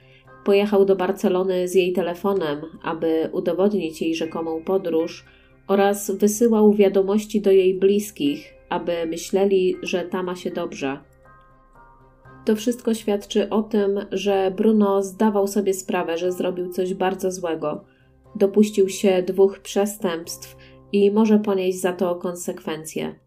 Pojechał 0.46 0.86
do 0.86 0.96
Barcelony 0.96 1.68
z 1.68 1.76
jej 1.76 1.94
telefonem, 1.94 2.62
aby 2.84 3.30
udowodnić 3.32 4.02
jej 4.02 4.16
rzekomą 4.16 4.64
podróż 4.64 5.26
oraz 5.68 6.12
wysyłał 6.12 6.74
wiadomości 6.74 7.42
do 7.42 7.52
jej 7.52 7.80
bliskich, 7.80 8.54
aby 8.70 9.06
myśleli, 9.06 9.76
że 9.82 10.04
ta 10.04 10.24
ma 10.24 10.36
się 10.36 10.52
dobrze. 10.52 11.00
To 12.46 12.56
wszystko 12.56 12.94
świadczy 12.94 13.50
o 13.50 13.64
tym, 13.64 14.00
że 14.12 14.52
Bruno 14.58 15.04
zdawał 15.04 15.48
sobie 15.48 15.74
sprawę, 15.74 16.18
że 16.18 16.32
zrobił 16.32 16.70
coś 16.70 16.94
bardzo 16.94 17.32
złego. 17.32 17.84
Dopuścił 18.36 18.90
się 18.90 19.24
dwóch 19.24 19.60
przestępstw 19.60 20.56
i 20.92 21.12
może 21.12 21.40
ponieść 21.40 21.82
za 21.82 21.94
to 21.94 22.16
konsekwencje. 22.16 23.25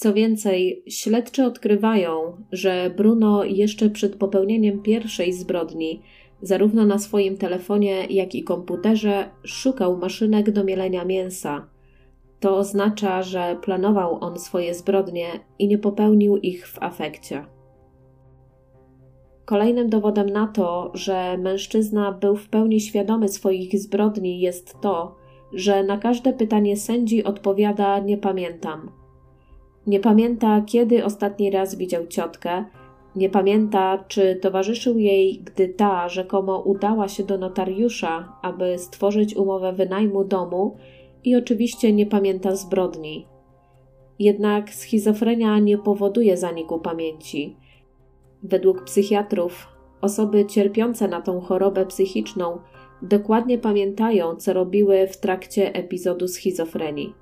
Co 0.00 0.14
więcej, 0.14 0.82
śledczy 0.88 1.44
odkrywają, 1.44 2.36
że 2.52 2.90
Bruno 2.96 3.44
jeszcze 3.44 3.90
przed 3.90 4.16
popełnieniem 4.16 4.82
pierwszej 4.82 5.32
zbrodni, 5.32 6.02
zarówno 6.42 6.86
na 6.86 6.98
swoim 6.98 7.36
telefonie, 7.36 8.06
jak 8.10 8.34
i 8.34 8.44
komputerze, 8.44 9.30
szukał 9.44 9.96
maszynek 9.96 10.50
do 10.50 10.64
mielenia 10.64 11.04
mięsa. 11.04 11.66
To 12.40 12.56
oznacza, 12.56 13.22
że 13.22 13.56
planował 13.62 14.18
on 14.24 14.38
swoje 14.38 14.74
zbrodnie 14.74 15.26
i 15.58 15.68
nie 15.68 15.78
popełnił 15.78 16.36
ich 16.36 16.68
w 16.68 16.82
afekcie. 16.82 17.44
Kolejnym 19.44 19.90
dowodem 19.90 20.30
na 20.30 20.46
to, 20.46 20.90
że 20.94 21.38
mężczyzna 21.38 22.12
był 22.12 22.36
w 22.36 22.48
pełni 22.48 22.80
świadomy 22.80 23.28
swoich 23.28 23.80
zbrodni, 23.80 24.40
jest 24.40 24.80
to, 24.80 25.16
że 25.52 25.84
na 25.84 25.98
każde 25.98 26.32
pytanie 26.32 26.76
sędzi 26.76 27.24
odpowiada: 27.24 27.98
Nie 27.98 28.18
pamiętam. 28.18 28.99
Nie 29.86 30.00
pamięta, 30.00 30.62
kiedy 30.66 31.04
ostatni 31.04 31.50
raz 31.50 31.74
widział 31.74 32.06
ciotkę, 32.06 32.64
nie 33.16 33.30
pamięta, 33.30 34.04
czy 34.08 34.36
towarzyszył 34.36 34.98
jej, 34.98 35.42
gdy 35.44 35.68
ta 35.68 36.08
rzekomo 36.08 36.58
udała 36.58 37.08
się 37.08 37.24
do 37.24 37.38
notariusza, 37.38 38.32
aby 38.42 38.78
stworzyć 38.78 39.36
umowę 39.36 39.72
wynajmu 39.72 40.24
domu, 40.24 40.76
i 41.24 41.36
oczywiście 41.36 41.92
nie 41.92 42.06
pamięta 42.06 42.56
zbrodni. 42.56 43.26
Jednak 44.18 44.74
schizofrenia 44.74 45.58
nie 45.58 45.78
powoduje 45.78 46.36
zaniku 46.36 46.78
pamięci. 46.78 47.56
Według 48.42 48.84
psychiatrów, 48.84 49.68
osoby 50.00 50.46
cierpiące 50.46 51.08
na 51.08 51.20
tą 51.20 51.40
chorobę 51.40 51.86
psychiczną 51.86 52.58
dokładnie 53.02 53.58
pamiętają, 53.58 54.36
co 54.36 54.52
robiły 54.52 55.06
w 55.06 55.16
trakcie 55.16 55.74
epizodu 55.74 56.28
schizofrenii. 56.28 57.14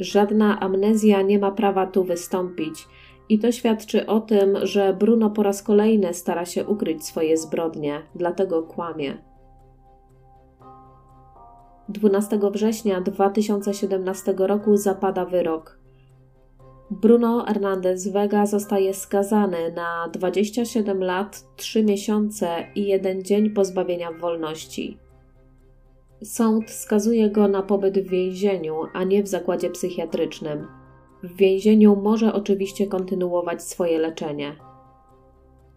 Żadna 0.00 0.60
amnezja 0.60 1.22
nie 1.22 1.38
ma 1.38 1.50
prawa 1.50 1.86
tu 1.86 2.04
wystąpić, 2.04 2.88
i 3.28 3.38
to 3.38 3.52
świadczy 3.52 4.06
o 4.06 4.20
tym, 4.20 4.56
że 4.62 4.94
Bruno 4.94 5.30
po 5.30 5.42
raz 5.42 5.62
kolejny 5.62 6.14
stara 6.14 6.44
się 6.44 6.66
ukryć 6.66 7.04
swoje 7.04 7.36
zbrodnie, 7.36 8.02
dlatego 8.14 8.62
kłamie. 8.62 9.18
12 11.88 12.38
września 12.52 13.00
2017 13.00 14.34
roku 14.38 14.76
zapada 14.76 15.24
wyrok. 15.24 15.78
Bruno 16.90 17.44
Hernandez 17.44 18.08
Vega 18.08 18.46
zostaje 18.46 18.94
skazany 18.94 19.72
na 19.72 20.08
27 20.12 21.04
lat, 21.04 21.44
3 21.56 21.84
miesiące 21.84 22.48
i 22.74 22.86
1 22.86 23.22
dzień 23.24 23.50
pozbawienia 23.50 24.12
wolności. 24.12 24.98
Sąd 26.22 26.70
skazuje 26.70 27.30
go 27.30 27.48
na 27.48 27.62
pobyt 27.62 27.98
w 27.98 28.10
więzieniu, 28.10 28.74
a 28.92 29.04
nie 29.04 29.22
w 29.22 29.28
zakładzie 29.28 29.70
psychiatrycznym. 29.70 30.66
W 31.22 31.36
więzieniu 31.36 31.96
może 31.96 32.32
oczywiście 32.32 32.86
kontynuować 32.86 33.62
swoje 33.62 33.98
leczenie. 33.98 34.56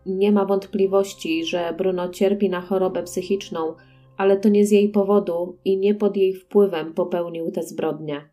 Nie 0.05 0.31
ma 0.31 0.45
wątpliwości, 0.45 1.45
że 1.45 1.73
Bruno 1.77 2.09
cierpi 2.09 2.49
na 2.49 2.61
chorobę 2.61 3.03
psychiczną, 3.03 3.75
ale 4.17 4.37
to 4.37 4.49
nie 4.49 4.65
z 4.65 4.71
jej 4.71 4.89
powodu 4.89 5.57
i 5.65 5.77
nie 5.77 5.95
pod 5.95 6.17
jej 6.17 6.33
wpływem 6.33 6.93
popełnił 6.93 7.51
te 7.51 7.63
zbrodnie. 7.63 8.29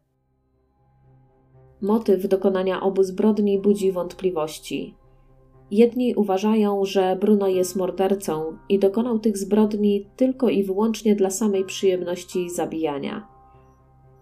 Motyw 1.81 2.29
dokonania 2.29 2.81
obu 2.81 3.03
zbrodni 3.03 3.59
budzi 3.59 3.93
wątpliwości. 3.93 4.95
Jedni 5.71 6.15
uważają, 6.15 6.85
że 6.85 7.17
Bruno 7.21 7.49
jest 7.49 7.77
mordercą 7.77 8.57
i 8.69 8.79
dokonał 8.79 9.19
tych 9.19 9.39
zbrodni 9.39 10.07
tylko 10.17 10.49
i 10.49 10.65
wyłącznie 10.65 11.17
dla 11.17 11.31
samej 11.31 11.65
przyjemności 11.65 12.51
zabijania. 12.51 13.27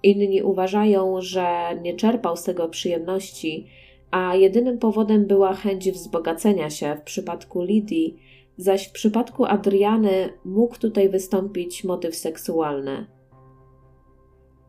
Inni 0.02 0.42
uważają, 0.42 1.16
że 1.20 1.46
nie 1.82 1.94
czerpał 1.94 2.36
z 2.36 2.44
tego 2.44 2.68
przyjemności, 2.68 3.66
a 4.10 4.34
jedynym 4.34 4.78
powodem 4.78 5.26
była 5.26 5.54
chęć 5.54 5.90
wzbogacenia 5.90 6.70
się 6.70 6.96
w 7.00 7.02
przypadku 7.02 7.62
Lidii, 7.62 8.16
zaś 8.56 8.88
w 8.88 8.92
przypadku 8.92 9.44
Adriany 9.44 10.32
mógł 10.44 10.78
tutaj 10.78 11.08
wystąpić 11.08 11.84
motyw 11.84 12.16
seksualny. 12.16 13.06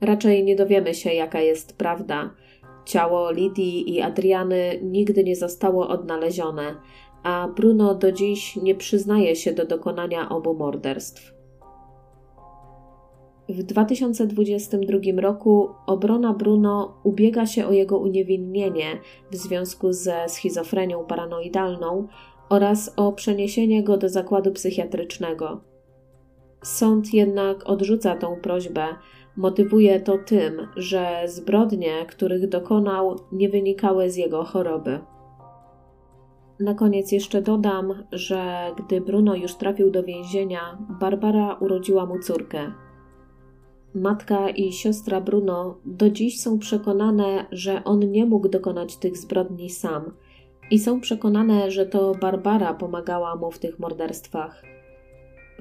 Raczej 0.01 0.43
nie 0.43 0.55
dowiemy 0.55 0.93
się, 0.93 1.13
jaka 1.13 1.41
jest 1.41 1.77
prawda 1.77 2.33
Ciało 2.85 3.31
Lidii 3.31 3.95
i 3.95 4.01
Adriany 4.01 4.79
nigdy 4.83 5.23
nie 5.23 5.35
zostało 5.35 5.87
odnalezione, 5.87 6.75
a 7.23 7.47
Bruno 7.55 7.95
do 7.95 8.11
dziś 8.11 8.55
nie 8.55 8.75
przyznaje 8.75 9.35
się 9.35 9.53
do 9.53 9.65
dokonania 9.65 10.29
obu 10.29 10.53
morderstw. 10.53 11.35
W 13.49 13.63
2022 13.63 15.21
roku 15.21 15.69
obrona 15.87 16.33
Bruno 16.33 16.97
ubiega 17.03 17.45
się 17.45 17.67
o 17.67 17.71
jego 17.71 17.97
uniewinnienie 17.97 18.99
w 19.31 19.35
związku 19.35 19.93
ze 19.93 20.29
schizofrenią 20.29 21.05
paranoidalną 21.05 22.07
oraz 22.49 22.93
o 22.97 23.11
przeniesienie 23.11 23.83
go 23.83 23.97
do 23.97 24.09
zakładu 24.09 24.51
psychiatrycznego. 24.51 25.61
Sąd 26.63 27.13
jednak 27.13 27.69
odrzuca 27.69 28.15
tą 28.15 28.35
prośbę, 28.35 28.87
Motywuje 29.37 29.99
to 29.99 30.17
tym, 30.17 30.67
że 30.75 31.23
zbrodnie, 31.25 32.05
których 32.05 32.49
dokonał, 32.49 33.15
nie 33.31 33.49
wynikały 33.49 34.09
z 34.09 34.15
jego 34.15 34.43
choroby. 34.43 34.99
Na 36.59 36.73
koniec 36.73 37.11
jeszcze 37.11 37.41
dodam, 37.41 38.03
że 38.11 38.71
gdy 38.77 39.01
Bruno 39.01 39.35
już 39.35 39.55
trafił 39.55 39.91
do 39.91 40.03
więzienia, 40.03 40.77
Barbara 40.99 41.53
urodziła 41.53 42.05
mu 42.05 42.19
córkę. 42.19 42.71
Matka 43.95 44.49
i 44.49 44.71
siostra 44.71 45.21
Bruno 45.21 45.77
do 45.85 46.09
dziś 46.09 46.41
są 46.41 46.59
przekonane, 46.59 47.45
że 47.51 47.83
on 47.83 47.99
nie 47.99 48.25
mógł 48.25 48.49
dokonać 48.49 48.97
tych 48.97 49.17
zbrodni 49.17 49.69
sam 49.69 50.11
i 50.71 50.79
są 50.79 51.01
przekonane, 51.01 51.71
że 51.71 51.85
to 51.85 52.15
Barbara 52.21 52.73
pomagała 52.73 53.35
mu 53.35 53.51
w 53.51 53.59
tych 53.59 53.79
morderstwach. 53.79 54.74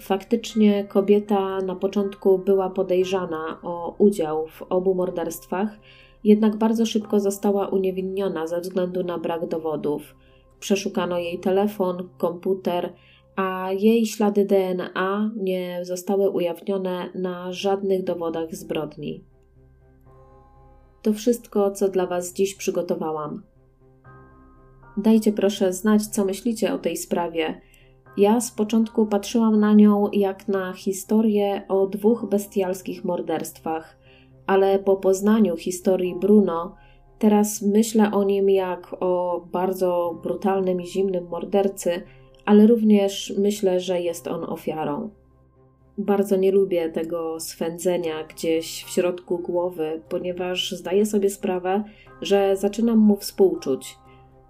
Faktycznie 0.00 0.84
kobieta 0.84 1.58
na 1.58 1.74
początku 1.76 2.38
była 2.38 2.70
podejrzana 2.70 3.58
o 3.62 3.94
udział 3.98 4.46
w 4.46 4.62
obu 4.62 4.94
morderstwach, 4.94 5.78
jednak 6.24 6.56
bardzo 6.56 6.86
szybko 6.86 7.20
została 7.20 7.68
uniewinniona 7.68 8.46
ze 8.46 8.60
względu 8.60 9.04
na 9.04 9.18
brak 9.18 9.48
dowodów. 9.48 10.16
Przeszukano 10.60 11.18
jej 11.18 11.38
telefon, 11.38 12.08
komputer, 12.18 12.92
a 13.36 13.72
jej 13.72 14.06
ślady 14.06 14.44
DNA 14.44 15.30
nie 15.36 15.80
zostały 15.82 16.30
ujawnione 16.30 17.10
na 17.14 17.52
żadnych 17.52 18.04
dowodach 18.04 18.54
zbrodni. 18.54 19.24
To 21.02 21.12
wszystko, 21.12 21.70
co 21.70 21.88
dla 21.88 22.06
Was 22.06 22.32
dziś 22.32 22.54
przygotowałam. 22.54 23.42
Dajcie 24.96 25.32
proszę 25.32 25.72
znać, 25.72 26.06
co 26.06 26.24
myślicie 26.24 26.74
o 26.74 26.78
tej 26.78 26.96
sprawie 26.96 27.60
ja 28.16 28.40
z 28.40 28.50
początku 28.50 29.06
patrzyłam 29.06 29.60
na 29.60 29.72
nią 29.72 30.08
jak 30.12 30.48
na 30.48 30.72
historię 30.72 31.62
o 31.68 31.86
dwóch 31.86 32.26
bestialskich 32.28 33.04
morderstwach, 33.04 33.98
ale 34.46 34.78
po 34.78 34.96
poznaniu 34.96 35.56
historii 35.56 36.14
Bruno, 36.20 36.76
teraz 37.18 37.62
myślę 37.62 38.10
o 38.12 38.24
nim 38.24 38.50
jak 38.50 38.96
o 39.00 39.44
bardzo 39.52 40.20
brutalnym 40.22 40.80
i 40.80 40.86
zimnym 40.86 41.28
mordercy, 41.28 42.02
ale 42.44 42.66
również 42.66 43.34
myślę, 43.38 43.80
że 43.80 44.00
jest 44.00 44.28
on 44.28 44.44
ofiarą. 44.44 45.10
Bardzo 45.98 46.36
nie 46.36 46.52
lubię 46.52 46.88
tego 46.88 47.40
swędzenia 47.40 48.24
gdzieś 48.24 48.84
w 48.84 48.90
środku 48.90 49.38
głowy, 49.38 50.02
ponieważ 50.08 50.72
zdaję 50.72 51.06
sobie 51.06 51.30
sprawę, 51.30 51.84
że 52.22 52.56
zaczynam 52.56 52.98
mu 52.98 53.16
współczuć 53.16 53.98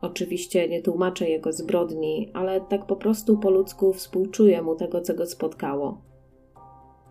Oczywiście 0.04 0.68
nie 0.68 0.82
tłumaczę 0.82 1.28
jego 1.28 1.52
zbrodni, 1.52 2.30
ale 2.34 2.60
tak 2.60 2.86
po 2.86 2.96
prostu 2.96 3.38
po 3.38 3.50
ludzku 3.50 3.92
współczuję 3.92 4.62
mu 4.62 4.74
tego, 4.74 5.00
co 5.00 5.14
go 5.14 5.26
spotkało. 5.26 6.02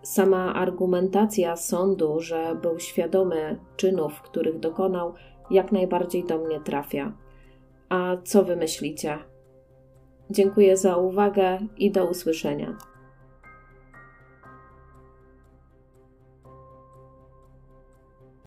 Sama 0.02 0.54
argumentacja 0.54 1.56
sądu, 1.56 2.20
że 2.20 2.58
był 2.62 2.80
świadomy 2.80 3.60
czynów, 3.76 4.22
których 4.22 4.60
dokonał, 4.60 5.14
jak 5.52 5.72
najbardziej 5.72 6.24
do 6.24 6.38
mnie 6.38 6.60
trafia. 6.60 7.14
A 7.90 8.18
co 8.24 8.44
wy 8.44 8.56
myślicie? 8.56 9.18
Dziękuję 10.30 10.78
za 10.78 10.98
uwagę 10.98 11.60
i 11.78 11.92
do 11.92 12.06
usłyszenia. 12.06 12.78